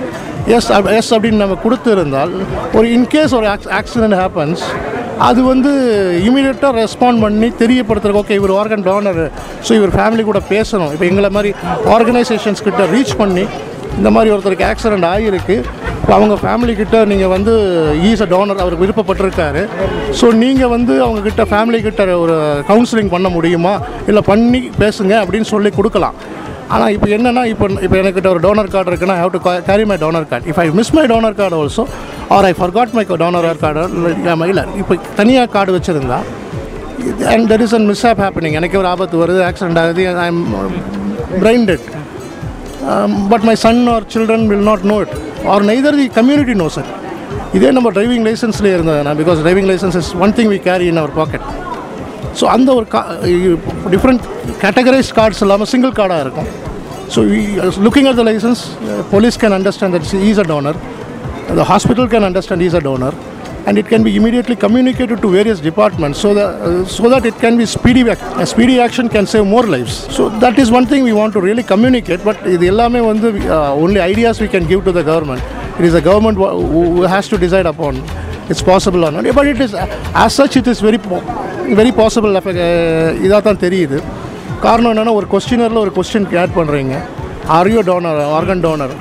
எஸ் 0.46 0.68
எஸ் 0.98 1.12
அப்படின்னு 1.14 1.42
நம்ம 1.44 1.56
கொடுத்துருந்தால் 1.62 2.34
ஒரு 2.74 2.86
இன்கேஸ் 2.88 3.34
ஒரு 3.34 3.46
ஆக்சிடென்ட் 3.78 4.16
ஹேப்பன்ஸ் 4.22 4.64
அது 5.18 5.42
வந்து 5.42 5.70
இமீடியட்டாக 6.28 6.72
ரெஸ்பாண்ட் 6.80 7.20
பண்ணி 7.20 7.48
தெரியப்படுத்துறதுக்கு 7.58 8.22
ஓகே 8.22 8.30
இவர் 8.30 8.50
ஆர்கன் 8.50 8.84
டோனர் 8.88 9.20
ஸோ 9.68 9.72
இவர் 9.72 9.92
ஃபேமிலி 9.96 10.22
கூட 10.22 10.40
பேசணும். 10.48 10.92
இப்போ 10.92 11.06
எங்களை 11.06 11.30
மாதிரி 11.30 11.54
ஆர்கனைசேஷன்ஸ் 11.96 12.62
கிட்ட 12.62 12.84
ரீச் 12.86 13.16
பண்ணி 13.16 13.44
இந்த 13.98 14.10
மாதிரி 14.14 14.32
ஒருத்தருக்கு 14.34 14.68
ஆக்சிடென்ட் 14.72 15.08
ஆகியிருக்கு. 15.12 15.56
அவங்க 16.14 16.34
ஃபேமிலிக்கிட்ட 16.42 16.96
நீங்கள் 17.10 17.32
வந்து 17.34 17.52
ஈஸ் 18.08 18.22
அ 18.24 18.28
டோனர் 18.32 18.62
அவருக்கு 18.62 18.84
விருப்பப்பட்டிருக்காரு. 18.84 19.62
ஸோ 20.20 20.26
நீங்கள் 20.44 20.72
வந்து 20.76 20.94
அவங்க 21.04 21.18
ஃபேமிலிக்கிட்ட 21.52 22.06
ஃபேமிலி 22.06 22.16
ஒரு 22.24 22.36
கவுன்சிலிங் 22.70 23.12
பண்ண 23.14 23.28
முடியுமா? 23.36 23.74
இல்லை 24.10 24.22
பண்ணி 24.30 24.62
பேசுங்க 24.82 25.14
அப்படின்னு 25.22 25.50
சொல்லி 25.54 25.72
கொடுக்கலாம். 25.78 26.18
ஆனால் 26.74 26.92
இப்போ 26.96 27.08
என்னென்னா 27.14 27.42
இப்போ 27.52 27.66
இப்போ 27.84 27.96
எனக்கிட்ட 28.02 28.28
ஒரு 28.34 28.40
டோனர் 28.44 28.70
கார்டு 28.74 28.90
இருக்குன்னா 28.90 29.16
have 29.20 29.32
to 29.34 29.40
carry 29.70 29.84
my 29.90 29.96
donor 30.04 30.28
card 30.30 30.48
if 30.50 30.60
I 30.62 30.64
miss 30.78 30.92
my 30.98 31.04
donor 31.12 31.36
card 31.40 31.56
also 31.62 31.82
or 32.36 32.46
I 32.50 32.52
forgot 32.60 32.94
my 32.98 33.04
donor 33.22 33.60
card 33.64 33.82
இல்லை 34.52 34.64
இப்போ 34.82 34.96
தனியாக 35.20 35.52
கார்டு 35.56 35.74
வச்சுருந்தா 35.76 36.20
and 37.32 37.46
there 37.52 37.64
is 37.66 37.74
an 37.78 37.86
miss 37.90 38.04
of 38.10 38.22
happening 38.24 38.56
எனக்கு 38.60 38.78
ஒரு 38.82 38.88
ஆபத்து 38.94 39.22
வருது 39.24 39.42
ஆக்சிடென்ட் 39.50 39.80
ஆகுது 39.82 40.06
I 40.24 40.28
am 40.32 40.42
brain 41.42 41.66
dead 41.70 41.86
but 43.32 43.44
my 43.48 43.54
son 43.64 43.80
or 43.94 44.06
children 44.14 44.46
will 44.52 44.66
not 44.70 44.84
know 44.92 44.96
it 45.04 45.14
or 45.54 45.64
neither 45.70 45.98
the 46.02 46.06
community 46.18 46.56
knows 46.62 46.78
it 46.82 46.90
இதே 47.58 47.70
நம்ம 47.78 47.90
டிரைவிங் 47.98 48.24
லைசன்ஸ்லேயே 48.28 48.74
இருந்ததுனா 48.78 49.14
because 49.22 49.38
driving 49.46 49.68
licence 49.72 49.96
is 50.02 50.10
one 50.26 50.34
thing 50.38 50.50
we 50.54 50.58
carry 50.68 50.88
in 50.92 51.00
our 51.02 51.14
pocket 51.20 51.46
so 52.40 52.44
அந்த 52.56 52.68
ஒரு 52.78 52.86
கா 52.94 53.00
different 53.94 54.24
categorise 54.64 55.10
cards 55.18 55.42
இல்லாமல் 55.46 55.70
single 55.72 55.94
கார்டாக 56.00 56.24
இருக்கும். 56.26 56.48
So 57.14 57.20
looking 57.86 58.08
at 58.10 58.18
the 58.20 58.24
licence 58.30 58.62
police 59.14 59.38
can 59.44 59.56
understand 59.60 59.96
that 59.96 60.08
is 60.32 60.42
a 60.44 60.48
donor 60.52 60.80
the 61.56 61.64
hospital 61.70 62.06
can 62.12 62.22
understand 62.28 62.60
he's 62.64 62.74
a 62.78 62.80
donor. 62.86 63.10
And 63.66 63.78
it 63.78 63.86
can 63.86 64.02
be 64.02 64.12
immediately 64.14 64.56
communicated 64.56 65.18
to 65.18 65.28
various 65.30 65.58
departments 65.60 66.18
so 66.18 66.30
that, 66.34 66.50
uh, 66.60 66.84
so 66.88 67.08
that 67.08 67.24
it 67.24 67.36
can 67.36 67.56
be 67.56 67.66
speedy 67.68 68.02
ac- 68.06 68.34
a 68.36 68.46
speedy 68.46 68.76
action 68.78 69.08
can 69.08 69.26
save 69.26 69.46
more 69.46 69.66
lives 69.66 69.94
so 70.10 70.22
that 70.38 70.58
is 70.58 70.70
one 70.70 70.86
thing 70.86 71.02
we 71.02 71.14
want 71.14 71.32
to 71.32 71.40
really 71.40 71.64
communicate 71.64 72.20
but 72.24 72.38
இது 72.54 72.66
எல்லாமே 72.72 73.00
வந்து 73.10 73.28
uh, 73.50 73.84
only 73.84 74.00
ideas 74.04 74.34
we 74.38 74.48
can 74.48 74.66
give 74.72 74.82
to 74.84 74.92
the 74.92 75.04
government 75.04 75.42
it 75.78 75.84
is 75.84 75.92
the 75.92 76.04
government 76.10 76.36
who 76.72 76.82
has 77.06 77.26
to 77.28 77.38
decide 77.38 77.66
upon 77.66 77.94
it's 78.50 78.64
possible 78.64 79.02
or 79.04 79.12
not 79.12 79.28
but 79.34 79.46
it 79.46 79.60
is 79.60 79.72
as 80.24 80.32
such 80.40 80.56
it 80.56 80.66
is 80.66 80.80
very 80.80 81.00
po- 81.06 81.24
very 81.74 81.92
possible 82.02 82.32
இதாக 83.26 83.42
தான் 83.48 83.62
தெரியுது 83.66 83.98
காரணம் 84.64 84.90
என்னென்னா 84.92 85.14
ஒரு 85.20 85.26
கொஸ்டினரில் 85.32 85.82
ஒரு 85.84 85.92
question 85.98 86.28
add 86.42 86.56
பண்ணுறீங்க 86.58 86.94
are you 87.48 87.80
donor 87.86 88.20
organ 88.36 88.62
donor 88.64 88.94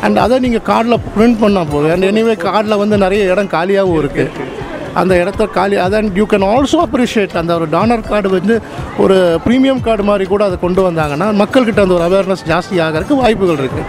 and 0.00 0.18
அதை 0.18 0.38
நீங்கள் 0.38 0.64
கார்டில் 0.68 1.02
பிரிண்ட் 1.14 1.38
பண்ணால் 1.42 1.70
போதும். 1.70 1.90
அண்ட் 1.90 2.04
எனிவே 2.04 2.34
கார்டில் 2.46 2.78
வந்து 2.78 2.96
நிறைய 2.98 3.30
இடம் 3.32 3.52
காலியாகவும் 3.56 4.00
இருக்குது 4.02 4.59
அந்த 5.00 5.14
இடத்த 5.20 5.46
காலி 5.54 5.76
அதான் 5.82 6.08
யூ 6.18 6.26
கேன் 6.26 6.46
ஆல்சோ 6.48 6.78
அப்ரிஷியேட் 6.84 7.36
அந்த 7.40 7.52
ஒரு 7.58 7.66
டோனர் 7.72 8.06
கார்டு 8.06 8.30
வந்து 8.34 8.54
ஒரு 8.98 9.16
ப்ரீமியம் 9.44 9.82
கார்டு 9.82 10.04
மாதிரி 10.08 10.24
கூட 10.26 10.44
அதை 10.48 10.58
கொண்டு 10.60 10.82
வந்தாங்கன்னா 10.86 11.28
மக்கள்கிட்ட 11.40 11.84
அந்த 11.84 11.96
ஒரு 11.98 12.06
அவேர்னஸ் 12.08 12.44
ஜாஸ்தி 12.50 12.78
ஆகிறதுக்கு 12.86 13.20
வாய்ப்புகள் 13.22 13.60
இருக்குது 13.62 13.84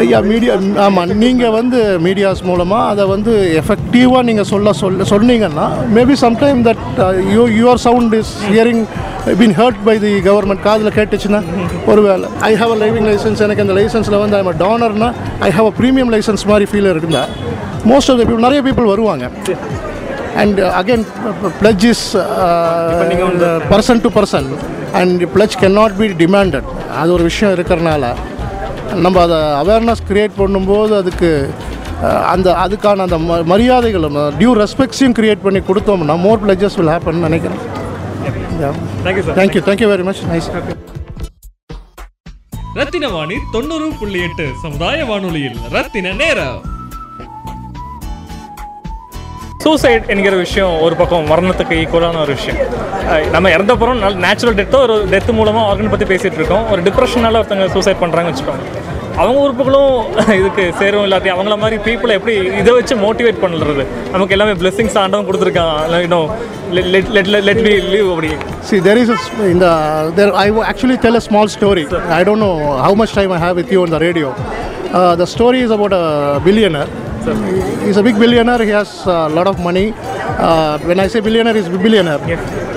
ஐயா 0.00 0.20
மீடியா 0.26 0.54
ஆமாம் 0.84 1.14
நீங்கள் 1.22 1.54
வந்து 1.56 1.78
மீடியாஸ் 2.06 2.42
மூலமாக 2.44 2.90
அதை 2.92 3.06
வந்து 3.06 3.32
எஃபெக்டிவாக 3.60 4.22
நீங்கள் 4.22 4.50
சொல்ல 4.52 4.72
சொல்ல 4.82 5.06
சொன்னீங்கன்னா 5.12 5.66
maybe 5.96 6.16
sometime 6.24 6.62
that 6.68 6.82
you 7.34 7.44
your 7.56 7.82
sound 7.86 8.16
is 8.20 8.32
hearing 8.46 8.82
been 9.38 9.56
hurt 9.58 9.80
by 9.86 9.96
the 9.98 10.12
government 10.26 10.62
காதில் 10.62 10.96
கேட்டுச்சுன்னா 10.96 11.40
ஒருவேளை 11.86 12.28
I 12.42 12.52
have 12.54 12.72
a 12.72 12.80
living 12.82 13.08
license 13.10 13.42
எனக்கு 13.46 13.64
அந்த 13.64 13.76
லைசன்ஸில் 13.78 14.18
வந்து 14.18 14.36
I'm 14.38 14.52
டோனர்னா 14.60 15.08
I 15.40 15.50
have 15.50 15.68
a 15.70 15.74
premium 15.80 16.12
licence 16.14 16.44
மாதிரி 16.46 16.66
ஃபீல் 16.70 16.90
இருக்குதா? 16.92 17.24
மோஸ்ட் 17.86 18.10
ஆஃப் 18.10 18.18
த 18.18 18.22
பீப்புள் 18.22 18.44
நிறைய 18.44 18.60
பீப்புள் 18.62 18.92
வருவாங்க. 18.92 19.24
And 20.36 20.58
again 20.80 21.04
pledge 21.60 21.84
is 21.86 22.04
person 23.70 24.02
to 24.02 24.10
person 24.16 24.48
and 24.94 25.22
pledge 25.34 25.56
can 25.60 25.76
not 25.78 25.96
be 25.98 26.08
demanded 26.20 26.68
அது 26.96 27.10
ஒரு 27.12 27.24
விஷயம் 27.24 27.54
இருக்கிறனால 27.54 28.04
நம்ம 28.96 29.16
அதை 29.22 29.38
அவேர்னஸ் 29.62 30.02
க்ரியேட் 30.08 30.34
பண்ணும்போது 30.38 30.94
அதுக்கு 30.96 31.30
அஹ், 32.02 32.24
அந்த 32.26 32.48
அதுக்கான 32.62 33.04
அந்த 33.04 33.18
ம 33.20 33.38
மரியாதைகளும் 33.46 34.16
டியூ 34.38 34.52
ரெஸ்பெக்ட்ஸையும் 34.58 35.16
க்ரியேட் 35.18 35.42
பண்ணி 35.42 35.60
கொடுத்தோம்னா 35.62 36.16
மோர் 36.20 36.42
பிளட்ஜஸ் 36.42 36.76
வில் 36.76 36.92
ஹேப்பன் 36.92 37.26
நினைக்கிறேன். 37.26 37.62
Thank you 39.38 39.62
thank you 39.66 39.88
very 39.90 40.04
much 40.04 40.22
nice 40.30 40.48
Rathina 42.76 43.08
Vani 43.08 43.36
தொண்ணூறு 43.52 43.86
புள்ளி 43.98 44.20
எட்டு 44.22 44.46
சமுதாய 44.62 45.04
வானொலியில் 45.04 45.58
ரத்தின 45.70 46.12
நேரம். 46.14 46.58
சூசைட் 49.66 50.06
என்கிற 50.06 50.36
விஷயம் 50.36 50.80
ஒரு 50.80 50.96
பக்கம் 50.96 51.26
மரணத்துக்கு 51.26 51.74
ஈக்குவலான 51.74 52.20
ஒரு 52.20 52.34
விஷயம். 52.34 52.56
நம்ம 53.30 53.50
இறந்த 53.50 53.72
அப்புறம் 53.72 54.16
நேச்சுரல் 54.16 54.54
டெத்தோ 54.54 54.80
ஒரு 54.80 55.06
டெத் 55.10 55.32
மூலமாக 55.32 55.66
ஆர்கன் 55.66 55.90
பற்றி 55.90 56.14
பேசிகிட்டு 56.14 56.32
இருக்கோம். 56.32 56.70
ஒரு 56.70 56.82
டிப்ரெஷனால 56.82 57.36
ஒருத்தவங்க 57.36 57.70
சூசைட் 57.70 57.96
பண்ணுறாங்கன்னு 58.00 58.34
வச்சுக்கோங்க. 58.34 59.18
அவங்க 59.18 59.40
உறுப்புகளும் 59.40 60.16
இதுக்கு 60.18 60.74
சேரும் 60.78 61.04
இல்லாட்டி 61.04 61.32
அவங்கள 61.32 61.58
மாதிரி 61.58 61.76
பீப்புளை 61.76 62.08
எப்படி 62.08 62.36
இதை 62.36 62.72
வச்சு 62.72 62.96
மோட்டிவேட் 62.96 63.36
பண்ணுறது? 63.42 63.86
நமக்கு 64.10 64.38
எல்லாமே 64.38 64.50
பிளெஸிங்ஸ் 64.50 64.98
ஆண்டவன் 64.98 65.26
கொடுத்துருக்கான். 65.26 66.00
இன்னும் 66.00 66.30
லெட் 66.70 67.06
லெட் 67.06 67.26
லெட் 67.26 67.58
லீவ் 67.58 68.08
அப்படி 68.08 68.28
See, 68.70 68.74
there 68.74 68.98
is 68.98 69.10
a, 69.10 69.14
s- 69.14 69.30
in 69.40 69.60
the, 69.60 70.02
there, 70.10 70.32
I 70.32 70.50
will 70.50 70.64
actually 70.64 70.98
tell 70.98 71.14
a 71.14 71.20
small 71.30 71.46
story. 71.60 72.08
I 72.08 72.22
don't 72.22 72.40
know 72.42 72.76
how 72.76 73.02
much 73.02 73.12
time 73.12 73.30
I 73.30 73.50
have 73.50 73.54
with 73.54 73.66
you 73.66 73.80
on 73.80 73.90
the 73.90 73.98
radio. 73.98 74.32
Uh, 74.94 75.18
the 75.18 75.26
billionaire. 77.26 77.86
He's 77.86 77.96
a 77.96 78.02
big 78.02 78.18
billionaire. 78.18 78.62
He 78.62 78.70
has 78.70 78.90
a 79.06 79.28
lot 79.28 79.46
of 79.46 79.58
money. 79.60 79.92
Uh, 80.38 80.78
when 80.80 81.00
I 81.00 81.06
say 81.06 81.20
billionaire, 81.20 81.54
he's 81.54 81.68
billionaire. 81.78 82.20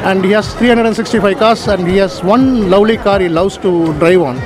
And 0.04 0.24
he 0.24 0.32
has 0.32 0.54
365 0.56 1.38
cars 1.38 1.68
and 1.68 1.88
he 1.88 1.98
has 1.98 2.24
one 2.26 2.46
lovely 2.70 2.98
car 2.98 3.20
he 3.20 3.30
loves 3.30 3.58
to 3.58 3.72
drive 3.96 4.22
on. 4.22 4.38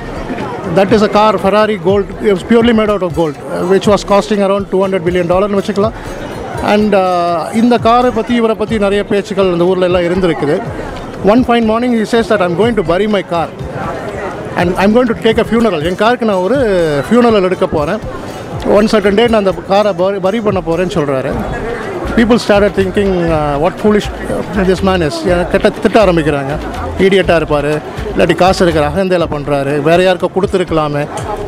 That 0.74 0.92
is 0.92 1.02
a 1.02 1.08
car, 1.08 1.38
Ferrari 1.38 1.76
Gold. 1.78 2.08
It 2.22 2.32
was 2.32 2.42
purely 2.42 2.72
made 2.72 2.90
out 2.90 3.02
of 3.02 3.14
gold, 3.14 3.36
uh, 3.36 3.66
which 3.66 3.86
was 3.86 4.02
costing 4.04 4.40
around 4.40 4.64
200 4.70 5.04
billion 5.06 5.26
டாலர்னு 5.32 5.58
வச்சுக்கலாம் 5.60 5.96
and 6.72 6.94
இந்த 7.60 7.74
காரை 7.86 8.10
பற்றி 8.18 8.32
இவரை 8.40 8.54
பற்றி 8.60 8.76
நிறைய 8.84 9.00
பேச்சுக்கள் 9.10 9.52
இந்த 9.54 9.64
ஊரில் 9.70 9.86
எல்லாம் 9.88 10.06
இருந்திருக்குது 10.08 10.56
one 11.32 11.42
fine 11.48 11.68
morning 11.70 11.96
he 11.98 12.04
says 12.12 12.26
that 12.32 12.42
I'm 12.46 12.56
going 12.62 12.76
to 12.80 12.84
bury 12.92 13.08
my 13.16 13.22
car 13.34 13.48
and 14.60 14.72
I'm 14.82 14.92
going 14.94 15.10
to 15.12 15.16
take 15.26 15.40
a 15.42 15.46
funeral 15.48 15.84
என் 15.90 16.00
காருக்கு 16.02 16.28
நான் 16.30 16.42
ஒரு 16.46 16.58
ஃபியூனரல் 17.06 17.46
எடுக்க 17.48 17.66
போகிறேன் 17.76 18.00
ஒன் 18.76 18.88
சர்டன் 18.92 19.16
டே 19.18 19.24
நான் 19.32 19.42
அந்த 19.42 19.52
காரை 19.70 19.90
பரி 19.98 20.18
பரி 20.26 20.38
பண்ண 20.46 20.60
போகிறேன்னு 20.66 20.94
சொல்கிறாரு 20.96 21.30
people 22.16 22.40
start 22.44 22.76
thinking 22.78 23.14
what 23.62 23.78
foolish 23.80 24.08
this 24.68 24.82
man 24.88 25.04
is 25.06 25.18
கெட்ட 25.52 25.68
திட்ட 25.84 25.96
ஆரம்பிக்கிறாங்க. 26.04 26.52
ஈடியட்டாக 27.04 27.38
இருப்பார். 27.40 27.70
இல்லாட்டி 28.12 28.34
காசு 28.42 28.60
இருக்கிற 28.64 28.84
அகந்தையில் 28.90 29.32
பண்ணுறாரு 29.34 29.72
வேறு 29.88 30.02
யாருக்கோ 30.06 30.30
கொடுத்துருக்கலாமே. 30.36 31.02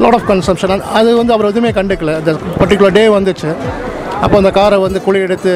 லாட் 0.05 0.16
ஆஃப் 0.18 0.29
கன்சம்ஷன் 0.31 0.87
அது 0.98 1.11
வந்து 1.20 1.35
அவர் 1.37 1.50
எதுவுமே 1.52 1.70
கண்டுக்கல. 1.79 2.14
இந்த 2.22 2.33
பர்டிகுலர் 2.61 2.96
டே 2.98 3.05
வந்துச்சு. 3.18 3.50
அப்போ 4.24 4.37
அந்த 4.40 4.50
காரை 4.59 4.76
வந்து 4.87 5.00
குழி 5.07 5.18
எடுத்து 5.26 5.52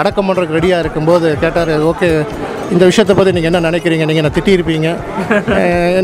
அடக்கம் 0.00 0.28
பண்ணுறதுக்கு 0.28 0.58
ரெடியாக 0.58 0.82
இருக்கும்போது 0.84 1.28
கேட்டார் 1.42 1.72
ஓகே 1.90 2.08
இந்த 2.72 2.84
விஷயத்தை 2.90 3.14
பற்றி 3.16 3.32
நீங்கள் 3.36 3.50
என்ன 3.50 3.60
நினைக்கிறீங்க? 3.68 4.04
நீங்கள் 4.08 4.22
என்ன 4.22 4.32
திட்டியிருப்பீங்க? 4.36 4.88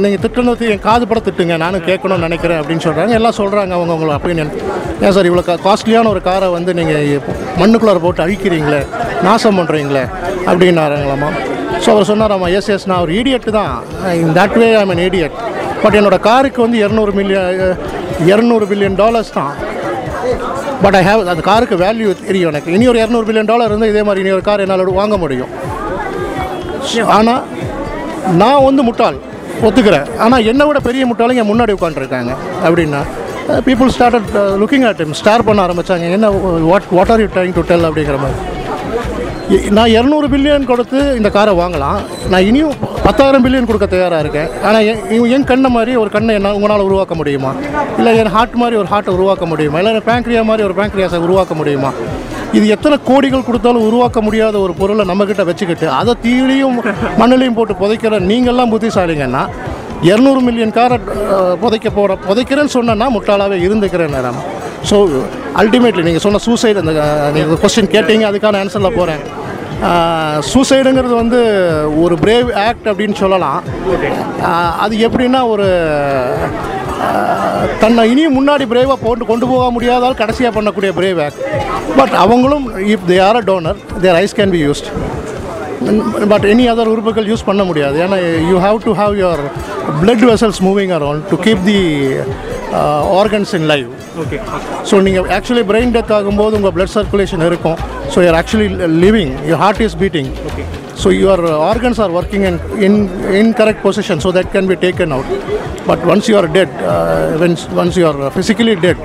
நீங்கள் 0.03 0.23
திட்டுனது 0.25 0.65
என் 0.73 0.83
காது 0.87 1.05
படம் 1.11 1.27
திட்டுங்க. 1.29 1.55
நானும் 1.65 1.85
கேட்கணும்னு 1.89 2.27
நினைக்கிறேன் 2.29 2.59
அப்படின்னு 2.61 2.85
சொல்கிறாங்க 2.87 3.15
எல்லாம் 3.19 3.37
சொல்கிறாங்க 3.41 3.73
அவங்க 3.79 3.93
உங்களை 3.97 4.15
ஒப்பீனியன் 4.19 4.51
ஏன் 5.05 5.15
சார் 5.17 5.29
இவ்வளோ 5.29 5.45
காஸ்ட்லியான 5.67 6.11
ஒரு 6.15 6.23
காரை 6.29 6.49
வந்து 6.57 6.71
நீங்கள் 6.79 7.23
மண்ணுக்குள்ளார 7.61 8.01
போட்டு 8.07 8.25
அழிக்கிறீங்களே 8.27 8.81
நாசம் 9.27 9.59
பண்ணுறீங்களே 9.61 10.05
அப்படின்னாருங்களாம்மா 10.51 11.31
ஸோ 11.85 11.89
அவர் 11.95 12.09
சொன்னாராம்மா 12.11 12.49
எஸ் 12.59 12.71
எஸ் 12.75 12.87
நான் 12.91 13.03
ஒரு 13.05 13.13
இடியட் 13.21 13.49
தான். 13.59 13.75
In 14.23 14.35
that 14.41 14.57
way 14.63 14.69
I'm 14.83 14.93
an 14.95 15.03
idiot 15.07 15.37
but 15.83 15.97
என்னோடய 15.99 16.25
காருக்கு 16.29 16.61
வந்து 16.67 16.79
இரநூறு 16.85 17.13
மில்லியன் 17.19 17.79
இரநூறு 18.31 18.65
பில்லியன் 18.71 18.99
டாலர்ஸ் 19.03 19.33
தான். 19.39 19.53
பட் 20.85 20.97
ஐ 21.01 21.03
ஹேவ் 21.09 21.21
அந்த 21.33 21.43
காருக்கு 21.51 21.77
வேல்யூ 21.85 22.09
தெரியும் 22.27 22.51
எனக்கு. 22.53 22.73
இனி 22.77 22.87
ஒரு 22.93 22.99
இரநூறு 23.05 23.27
பில்லியன் 23.29 23.51
டாலர் 23.53 23.71
இருந்தால் 23.73 23.93
இதே 23.95 24.03
மாதிரி 24.09 24.23
இனி 24.25 24.35
ஒரு 24.39 24.47
கார் 24.49 24.65
என்னால் 24.65 24.99
வாங்க 25.01 25.17
முடியும். 25.25 25.53
ஆனால் 27.17 27.43
நான் 28.43 28.67
வந்து 28.69 28.83
முட்டாள் 28.89 29.19
ஒத்துக்கிறேன். 29.67 30.09
ஆனால் 30.25 30.47
என்னை 30.51 30.65
விட 30.67 30.79
பெரிய 30.89 31.05
முட்டாளுங்க 31.11 31.43
என் 31.45 31.51
முன்னாடி 31.53 31.75
உட்காந்துருக்காங்க 31.79 32.35
அப்படின்னா 32.67 33.01
people 33.67 33.91
started 33.95 34.31
looking 34.63 34.87
at 34.89 34.99
time 35.01 35.19
stare 35.21 35.47
பண்ண 35.49 35.61
ஆரம்பித்தாங்க 35.67 36.15
என்ன 36.17 36.31
what 36.71 36.89
what 36.99 37.13
are 37.15 37.23
you 37.25 37.29
trying 37.35 37.55
to 37.59 37.65
tell 37.71 37.89
அப்படிங்கிற 37.89 38.19
மாதிரி. 38.25 38.39
நான் 39.77 39.93
இரநூறு 39.97 40.27
பில்லியன் 40.33 40.67
கொடுத்து 40.71 40.99
இந்த 41.19 41.29
காரை 41.37 41.53
வாங்கலாம். 41.61 42.01
நான் 42.33 42.47
இனியும் 42.49 42.75
பத்தாயிரம் 43.07 43.45
பில்லியன் 43.45 43.69
கொடுக்க 43.69 43.87
தயாராக 43.93 44.23
இருக்கேன். 44.25 44.51
ஆனால் 44.69 44.85
என் 44.91 45.31
என் 45.37 45.47
கண்ணை 45.51 45.69
மாதிரி 45.77 45.93
ஒரு 46.03 46.11
கண்ணை 46.17 46.33
என்ன 46.39 46.53
உங்களால் 46.59 46.87
உருவாக்க 46.89 47.15
முடியுமா? 47.21 47.53
இல்லை 47.99 48.13
என் 48.23 48.33
ஹார்ட் 48.35 48.59
மாதிரி 48.63 48.79
ஒரு 48.83 48.89
ஹார்ட்டை 48.93 49.15
உருவாக்க 49.17 49.47
முடியுமா? 49.53 49.79
இல்லை 49.83 49.93
என் 49.99 50.09
பேங்க்ரியா 50.11 50.43
மாதிரி 50.51 50.67
ஒரு 50.69 50.77
பேங்க்ரியாஸை 50.81 51.21
உருவாக்க 51.27 51.55
முடியுமா? 51.61 51.93
இது 52.53 52.67
எத்தனை 52.67 52.97
கோடிகள் 53.09 53.47
கொடுத்தாலும் 53.47 53.87
உருவாக்க 53.87 54.19
முடியாத 54.21 54.57
ஒரு 54.59 54.73
பொருளை 54.73 55.05
நம்மக்கிட்ட 55.09 55.45
வச்சுக்கிட்டு 55.45 55.87
அதை 55.91 56.13
தீயிலையும் 56.23 56.79
மண்ணிலையும் 57.19 57.55
போட்டு 57.55 57.75
புதைக்கிற 57.75 58.21
நீங்கள்லாம் 58.31 58.73
புத்திசாலிங்கன்னா 58.73 59.43
இரநூறு 60.03 60.41
மில்லியன் 60.41 60.71
காரை 60.71 60.97
புதைக்க 61.61 61.89
போகிற 61.91 62.17
புதைக்கிறேன்னு 62.27 62.75
சொன்னேன்னா 62.75 63.09
முட்டாளாகவே 63.15 63.59
இருந்துக்கிறேன் 63.67 64.15
நேரம் 64.15 64.41
ஸோ 64.91 64.97
அல்டிமேட்லி 65.57 66.03
நீங்கள் 66.03 66.25
சொன்ன 66.27 66.41
சூசைடு 66.47 66.83
அந்த 66.85 66.93
நீங்கள் 67.33 67.61
கொஸ்டின் 67.63 67.95
கேட்டீங்க 67.95 68.27
அதுக்கான 68.31 68.61
ஆன்சரில் 68.61 68.97
போகிறேன் 68.97 69.23
சூசைடுங்கிறது 70.53 71.15
வந்து 71.15 71.41
ஒரு 72.03 72.15
பிரேவ் 72.23 72.49
ஆக்ட் 72.63 72.89
அப்படின்னு 72.89 73.17
சொல்லலாம். 73.19 73.59
அது 74.79 74.95
எப்படின்னா 75.07 75.41
ஒரு 75.49 75.67
தன்னை 77.83 78.03
இனியும் 78.13 78.37
முன்னாடி 78.39 78.65
பிரேவாக 78.73 78.99
போட்டு 79.05 79.25
கொண்டு 79.31 79.47
போக 79.53 79.67
முடியாதால் 79.77 80.19
கடைசியாக 80.21 80.53
பண்ணக்கூடிய 80.57 80.91
பிரேவ் 80.99 81.21
ஆக்ட் 81.27 81.41
பட் 82.01 82.15
அவங்களும் 82.25 82.67
if 82.95 83.07
they 83.11 83.19
are 83.29 83.39
a 83.41 83.45
donor 83.51 83.79
their 84.05 84.19
eyes 84.23 84.37
can 84.41 84.55
be 84.57 84.61
used 84.67 84.89
but 86.33 86.47
any 86.53 86.65
other 86.73 86.91
உறுப்புகள் 86.93 87.29
யூஸ் 87.33 87.45
பண்ண 87.49 87.63
முடியாது. 87.69 87.97
ஏன்னா 88.05 88.17
you 88.51 88.57
have 88.67 88.79
to 88.87 88.93
have 89.01 89.15
your 89.23 89.43
blood 90.03 90.25
vessels 90.31 90.61
moving 90.69 90.93
around 90.97 91.23
to 91.33 91.37
keep 91.47 91.63
the 91.71 91.79
organs 93.21 93.53
in 93.59 93.69
live 93.73 93.87
okay 94.23 94.39
so 94.91 94.95
நீங்கள் 95.07 95.29
actually 95.37 95.65
brain 95.71 95.95
death 95.97 96.13
ஆகும்போது 96.19 96.57
உங்கள் 96.59 96.75
blood 96.79 96.93
circulation 96.97 97.45
இருக்கும். 97.51 97.79
So 98.15 98.19
you're 98.25 98.39
actually 98.41 98.69
living 99.07 99.33
your 99.51 99.61
heart 99.65 99.83
is 99.87 99.97
beating 100.03 100.31
so 101.03 101.11
organs 101.71 102.01
are 102.07 102.15
working 102.21 102.47
in 102.51 102.59
in 102.87 102.99
in 103.41 103.53
correct 103.61 103.85
position 103.87 104.23
so 104.27 104.33
that 104.39 104.51
can 104.57 104.71
be 104.73 104.79
taken 104.87 105.15
out 105.19 105.31
but 105.91 106.05
once 106.15 106.31
you 106.33 106.37
are 106.43 106.51
dead 106.59 106.75
when's 107.45 107.65
once 107.83 107.99
you 108.03 108.07
are 108.11 108.21
physically 108.37 108.77
dead 108.87 109.03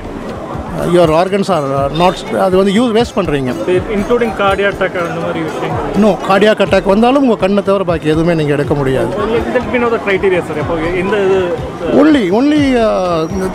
your 0.93 1.11
organs 1.19 1.49
are 1.55 1.65
not 1.99 2.21
அது 2.45 2.55
வந்து 2.59 2.71
use 2.77 2.93
waste 2.95 3.15
பண்ணுறீங்க 3.17 3.49
including 3.97 4.31
cardiac 4.39 4.69
attack 4.71 4.95
அந்த 5.01 5.19
மாதிரி 5.25 5.39
விஷயங்கள். 5.47 5.91
இன்னும் 5.97 6.17
cardiac 6.29 6.63
attack 6.65 6.89
வந்தாலும் 6.91 7.23
உங்கள் 7.25 7.39
கண்ணை 7.43 7.61
தவிர 7.67 7.83
பாக்கி 7.89 8.11
எதுவுமே 8.13 8.33
நீங்கள் 8.39 8.55
எடுக்க 8.57 8.73
முடியாது. 8.79 9.11
க்ரைட்டீரியா 10.05 10.41
சார் 10.47 10.59
எப்போ 10.63 10.77
எந்த 11.01 11.17
இது 11.25 11.39
ஒன்லி 12.01 12.23
ஒன்லி 12.39 12.61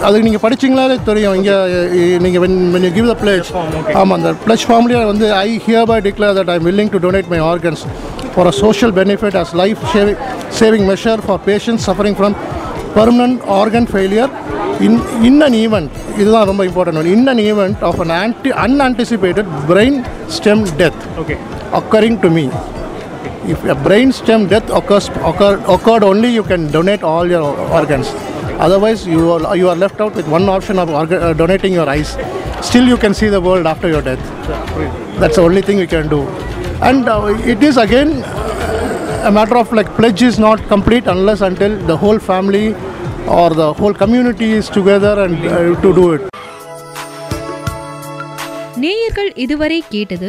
அது 0.08 0.22
நீங்கள் 0.26 0.44
படிச்சீங்களாலே 0.44 0.98
தெரியும். 1.10 1.36
இங்கே 1.40 1.56
நீங்கள் 2.26 2.44
when 2.44 2.58
when 2.76 2.88
give 2.98 3.10
the 3.12 3.16
pledge 3.24 3.50
ஆமாம் 4.02 4.16
அந்த 4.18 4.32
பிளேஜ் 4.46 4.66
ஃபார்ம்லேயே 4.68 5.02
வந்து 5.12 5.28
I 5.46 5.48
hereby 5.92 5.98
declare 6.08 6.38
that 6.40 6.52
I 6.56 6.58
willing 6.68 6.90
to 6.94 7.00
donate 7.06 7.32
my 7.34 7.40
organs 7.52 7.84
For 8.37 8.49
a 8.51 8.55
social 8.63 8.93
benefit 8.99 9.37
as 9.43 9.53
life 9.61 9.81
saving 9.93 10.19
saving 10.61 10.85
measure 10.91 11.23
for 11.27 11.41
patients 11.49 11.85
suffering 11.89 12.17
from 12.19 12.35
permanent 12.97 13.41
organ 13.61 13.89
failure 13.93 14.31
in 14.87 14.97
in 15.29 15.41
an 15.47 15.57
event 15.63 15.89
இதுதான் 16.21 16.47
ரொம்ப 16.51 16.63
important 16.69 17.11
in 17.15 17.25
an 17.33 17.43
event 17.49 17.81
of 17.89 17.99
an 18.05 18.13
anti 18.21 18.51
unanticipated 18.67 19.49
brain 19.71 19.99
stem 20.37 20.63
death 20.81 21.01
okay 21.23 21.37
occurring 21.77 22.15
to 22.19 22.29
me. 22.29 22.43
If 23.53 23.63
a 23.65 23.75
brain 23.75 24.11
stem 24.11 24.41
death 24.47 24.69
occurs, 24.69 25.05
occur, 25.29 25.53
occurred 25.67 26.03
only, 26.03 26.29
you 26.29 26.43
can 26.43 26.71
donate 26.71 27.03
all 27.03 27.25
your 27.27 27.41
organs. 27.71 28.09
Otherwise, 28.59 29.05
you 29.07 29.31
are, 29.33 29.57
you 29.57 29.67
are 29.67 29.75
left 29.75 29.99
out 29.99 30.13
with 30.15 30.27
one 30.29 30.47
option 30.47 30.77
of 30.77 30.89
orga- 30.91 31.21
uh, 31.21 31.33
donating 31.33 31.73
your 31.73 31.89
eyes. 31.89 32.11
Still, 32.61 32.85
you 32.85 32.97
can 32.97 33.13
see 33.13 33.27
the 33.27 33.41
world 33.41 33.65
after 33.65 33.89
your 33.89 34.01
death. 34.01 34.23
That's 35.19 35.35
the 35.35 35.41
only 35.41 35.61
thing 35.61 35.79
you 35.79 35.87
can 35.87 36.07
do. 36.07 36.21
And 36.80 37.08
uh, 37.08 37.22
it 37.44 37.62
is 37.62 37.76
again 37.76 38.10
a 39.22 39.30
matter 39.30 39.56
of 39.56 39.72
like 39.72 39.88
pledge 39.96 40.22
is 40.22 40.38
not 40.38 40.58
complete 40.68 41.06
unless 41.06 41.40
until 41.40 41.76
the 41.86 41.96
whole 41.96 42.18
family 42.20 42.66
or 43.28 43.50
the 43.52 43.72
whole 43.72 43.94
community 43.94 44.50
is 44.52 44.68
together 44.68 45.24
and 45.24 45.36
uh, 45.46 45.80
to 45.82 45.90
do 45.94 46.06
it. 46.12 46.22
நேயர்கள் 48.78 49.30
இதுவரை 49.36 49.78
கேட்டது 49.90 50.28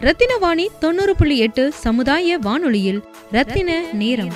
ரத்தினவாணி 0.00 0.66
தொண்ணூறு 0.80 1.12
புள்ளி 1.14 1.36
எட்டு 1.38 1.64
சமுதாய 1.82 2.38
வானொலியில் 2.38 3.00
ரத்தின 3.32 3.70
நேரம் 3.94 4.32